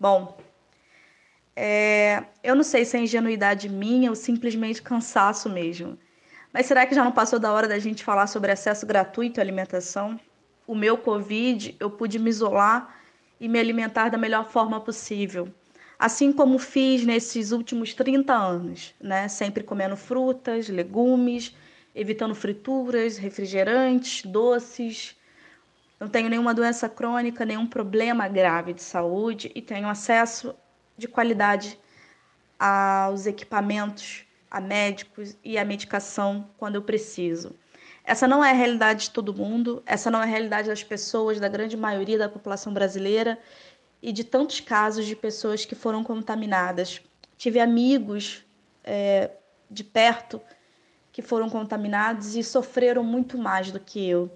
Bom, 0.00 0.36
é, 1.54 2.24
eu 2.42 2.56
não 2.56 2.64
sei 2.64 2.84
se 2.84 2.96
é 2.96 3.00
ingenuidade 3.04 3.68
minha 3.68 4.10
ou 4.10 4.16
simplesmente 4.16 4.82
cansaço 4.82 5.48
mesmo. 5.48 5.96
Mas 6.54 6.66
será 6.66 6.86
que 6.86 6.94
já 6.94 7.04
não 7.04 7.12
passou 7.12 7.38
da 7.38 7.52
hora 7.52 7.68
da 7.68 7.78
gente 7.78 8.02
falar 8.02 8.28
sobre 8.28 8.50
acesso 8.50 8.86
gratuito 8.86 9.40
à 9.40 9.42
alimentação? 9.42 10.18
O 10.66 10.74
meu 10.74 10.96
Covid, 10.96 11.76
eu 11.78 11.90
pude 11.90 12.18
me 12.18 12.30
isolar 12.30 12.96
e 13.38 13.48
me 13.48 13.58
alimentar 13.58 14.08
da 14.08 14.16
melhor 14.16 14.48
forma 14.48 14.80
possível 14.80 15.52
assim 15.98 16.32
como 16.32 16.58
fiz 16.58 17.04
nesses 17.04 17.52
últimos 17.52 17.94
30 17.94 18.34
anos, 18.34 18.94
né? 19.00 19.28
Sempre 19.28 19.62
comendo 19.62 19.96
frutas, 19.96 20.68
legumes, 20.68 21.56
evitando 21.94 22.34
frituras, 22.34 23.16
refrigerantes, 23.16 24.22
doces. 24.24 25.16
Não 25.98 26.08
tenho 26.08 26.28
nenhuma 26.28 26.52
doença 26.52 26.88
crônica, 26.88 27.44
nenhum 27.44 27.66
problema 27.66 28.28
grave 28.28 28.72
de 28.72 28.82
saúde 28.82 29.50
e 29.54 29.62
tenho 29.62 29.88
acesso 29.88 30.54
de 30.96 31.08
qualidade 31.08 31.78
aos 32.58 33.26
equipamentos, 33.26 34.23
a 34.54 34.60
médicos 34.60 35.36
e 35.42 35.58
a 35.58 35.64
medicação 35.64 36.48
quando 36.56 36.76
eu 36.76 36.82
preciso. 36.82 37.56
Essa 38.04 38.28
não 38.28 38.44
é 38.44 38.50
a 38.50 38.54
realidade 38.54 39.04
de 39.04 39.10
todo 39.10 39.34
mundo, 39.34 39.82
essa 39.84 40.12
não 40.12 40.20
é 40.20 40.22
a 40.22 40.26
realidade 40.26 40.68
das 40.68 40.84
pessoas, 40.84 41.40
da 41.40 41.48
grande 41.48 41.76
maioria 41.76 42.16
da 42.16 42.28
população 42.28 42.72
brasileira 42.72 43.36
e 44.00 44.12
de 44.12 44.22
tantos 44.22 44.60
casos 44.60 45.06
de 45.06 45.16
pessoas 45.16 45.64
que 45.64 45.74
foram 45.74 46.04
contaminadas. 46.04 47.02
Tive 47.36 47.58
amigos 47.58 48.44
é, 48.84 49.32
de 49.68 49.82
perto 49.82 50.40
que 51.10 51.20
foram 51.20 51.50
contaminados 51.50 52.36
e 52.36 52.44
sofreram 52.44 53.02
muito 53.02 53.36
mais 53.36 53.72
do 53.72 53.80
que 53.80 54.08
eu. 54.08 54.30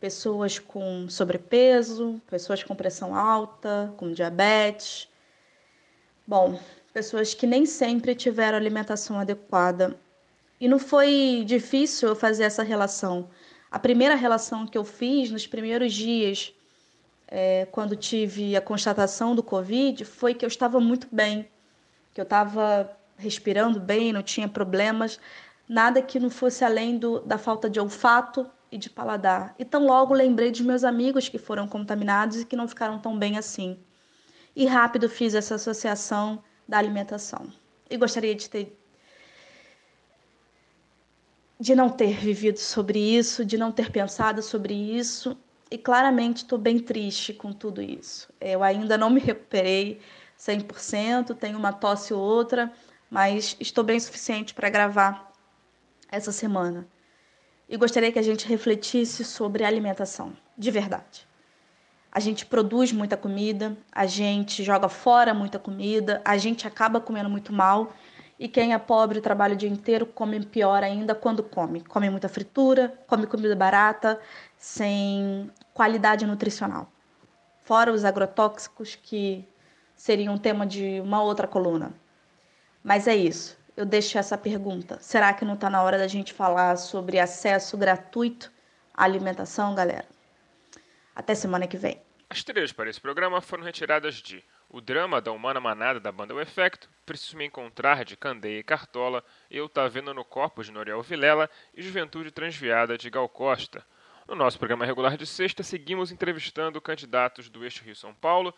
Pessoas 0.00 0.58
com 0.58 1.06
sobrepeso, 1.10 2.18
pessoas 2.30 2.62
com 2.64 2.74
pressão 2.74 3.14
alta, 3.14 3.92
com 3.98 4.10
diabetes. 4.10 5.06
Bom, 6.26 6.58
pessoas 6.92 7.34
que 7.34 7.46
nem 7.46 7.64
sempre 7.64 8.14
tiveram 8.14 8.58
alimentação 8.58 9.18
adequada. 9.18 9.96
E 10.60 10.68
não 10.68 10.78
foi 10.78 11.42
difícil 11.46 12.10
eu 12.10 12.16
fazer 12.16 12.44
essa 12.44 12.62
relação. 12.62 13.28
A 13.70 13.78
primeira 13.78 14.14
relação 14.14 14.66
que 14.66 14.76
eu 14.76 14.84
fiz 14.84 15.30
nos 15.30 15.46
primeiros 15.46 15.92
dias 15.92 16.52
é, 17.28 17.66
quando 17.70 17.94
tive 17.94 18.56
a 18.56 18.60
constatação 18.60 19.34
do 19.34 19.42
Covid 19.42 20.04
foi 20.04 20.34
que 20.34 20.44
eu 20.44 20.48
estava 20.48 20.80
muito 20.80 21.06
bem, 21.10 21.48
que 22.12 22.20
eu 22.20 22.24
estava 22.24 22.90
respirando 23.16 23.78
bem, 23.78 24.12
não 24.12 24.22
tinha 24.22 24.48
problemas, 24.48 25.20
nada 25.68 26.02
que 26.02 26.18
não 26.18 26.28
fosse 26.28 26.64
além 26.64 26.98
do, 26.98 27.20
da 27.20 27.38
falta 27.38 27.70
de 27.70 27.78
olfato 27.78 28.50
e 28.72 28.76
de 28.76 28.90
paladar. 28.90 29.54
E 29.58 29.64
tão 29.64 29.86
logo 29.86 30.12
lembrei 30.12 30.50
dos 30.50 30.60
meus 30.60 30.82
amigos 30.82 31.28
que 31.28 31.38
foram 31.38 31.68
contaminados 31.68 32.40
e 32.40 32.44
que 32.44 32.56
não 32.56 32.66
ficaram 32.66 32.98
tão 32.98 33.16
bem 33.16 33.38
assim. 33.38 33.78
E 34.56 34.66
rápido 34.66 35.08
fiz 35.08 35.34
essa 35.34 35.54
associação 35.54 36.42
da 36.70 36.78
alimentação. 36.78 37.52
E 37.90 37.96
gostaria 37.96 38.34
de 38.34 38.48
ter 38.48 38.76
de 41.58 41.74
não 41.74 41.90
ter 41.90 42.16
vivido 42.16 42.58
sobre 42.58 42.98
isso, 42.98 43.44
de 43.44 43.58
não 43.58 43.70
ter 43.70 43.90
pensado 43.90 44.40
sobre 44.42 44.72
isso 44.72 45.36
e 45.70 45.76
claramente 45.76 46.38
estou 46.38 46.58
bem 46.58 46.78
triste 46.78 47.34
com 47.34 47.52
tudo 47.52 47.82
isso. 47.82 48.32
Eu 48.40 48.62
ainda 48.62 48.96
não 48.96 49.10
me 49.10 49.20
recuperei 49.20 50.00
100%, 50.38 51.36
tenho 51.36 51.58
uma 51.58 51.70
tosse 51.72 52.14
ou 52.14 52.20
outra, 52.20 52.72
mas 53.10 53.56
estou 53.60 53.84
bem 53.84 54.00
suficiente 54.00 54.54
para 54.54 54.70
gravar 54.70 55.30
essa 56.10 56.32
semana. 56.32 56.86
e 57.68 57.76
gostaria 57.76 58.10
que 58.10 58.18
a 58.18 58.22
gente 58.22 58.48
refletisse 58.48 59.24
sobre 59.24 59.64
alimentação, 59.64 60.36
de 60.58 60.70
verdade. 60.72 61.29
A 62.12 62.18
gente 62.18 62.44
produz 62.44 62.92
muita 62.92 63.16
comida, 63.16 63.76
a 63.92 64.04
gente 64.04 64.64
joga 64.64 64.88
fora 64.88 65.32
muita 65.32 65.58
comida, 65.58 66.20
a 66.24 66.36
gente 66.36 66.66
acaba 66.66 67.00
comendo 67.00 67.30
muito 67.30 67.52
mal 67.52 67.92
e 68.38 68.48
quem 68.48 68.72
é 68.72 68.78
pobre 68.78 69.20
trabalha 69.20 69.54
o 69.54 69.56
dia 69.56 69.68
inteiro 69.68 70.06
come 70.06 70.44
pior 70.44 70.82
ainda 70.82 71.14
quando 71.14 71.42
come. 71.42 71.82
Come 71.82 72.08
muita 72.08 72.28
fritura, 72.28 72.98
come 73.06 73.26
comida 73.26 73.54
barata, 73.54 74.18
sem 74.56 75.50
qualidade 75.74 76.26
nutricional. 76.26 76.90
Fora 77.64 77.92
os 77.92 78.04
agrotóxicos 78.04 78.96
que 78.96 79.46
seriam 79.94 80.34
um 80.34 80.38
tema 80.38 80.66
de 80.66 81.00
uma 81.00 81.22
outra 81.22 81.46
coluna. 81.46 81.92
Mas 82.82 83.06
é 83.06 83.14
isso. 83.14 83.58
Eu 83.76 83.84
deixo 83.84 84.18
essa 84.18 84.36
pergunta. 84.36 84.98
Será 85.00 85.32
que 85.34 85.44
não 85.44 85.54
está 85.54 85.68
na 85.68 85.82
hora 85.82 85.98
da 85.98 86.08
gente 86.08 86.32
falar 86.32 86.76
sobre 86.76 87.18
acesso 87.18 87.76
gratuito 87.76 88.50
à 88.94 89.04
alimentação, 89.04 89.74
galera? 89.74 90.06
Até 91.14 91.34
semana 91.34 91.66
que 91.66 91.76
vem. 91.76 92.00
As 92.28 92.44
trilhas 92.44 92.72
para 92.72 92.88
esse 92.88 93.00
programa 93.00 93.40
foram 93.40 93.64
retiradas 93.64 94.14
de 94.16 94.44
O 94.68 94.80
Drama 94.80 95.20
da 95.20 95.32
Humana 95.32 95.60
Manada 95.60 95.98
da 95.98 96.12
banda 96.12 96.32
O 96.32 96.40
Efecto, 96.40 96.88
Preciso 97.04 97.36
Me 97.36 97.44
Encontrar 97.44 98.04
de 98.04 98.16
Candeia 98.16 98.60
e 98.60 98.62
Cartola, 98.62 99.24
Eu 99.50 99.68
Tá 99.68 99.88
Vendo 99.88 100.14
no 100.14 100.24
Corpo 100.24 100.62
de 100.62 100.70
Noriel 100.70 101.02
Vilela 101.02 101.50
e 101.74 101.82
Juventude 101.82 102.30
Transviada 102.30 102.96
de 102.96 103.10
Gal 103.10 103.28
Costa. 103.28 103.84
No 104.28 104.36
nosso 104.36 104.58
programa 104.60 104.86
regular 104.86 105.16
de 105.16 105.26
sexta, 105.26 105.64
seguimos 105.64 106.12
entrevistando 106.12 106.80
candidatos 106.80 107.48
do 107.48 107.64
eixo 107.64 107.82
Rio-São 107.82 108.14
Paulo 108.14 108.54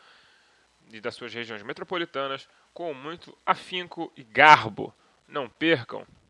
e 0.92 1.00
das 1.00 1.14
suas 1.14 1.32
regiões 1.32 1.62
metropolitanas 1.62 2.46
com 2.74 2.92
muito 2.92 3.34
afinco 3.46 4.12
e 4.14 4.22
garbo. 4.22 4.94
Não 5.26 5.48
percam! 5.48 6.06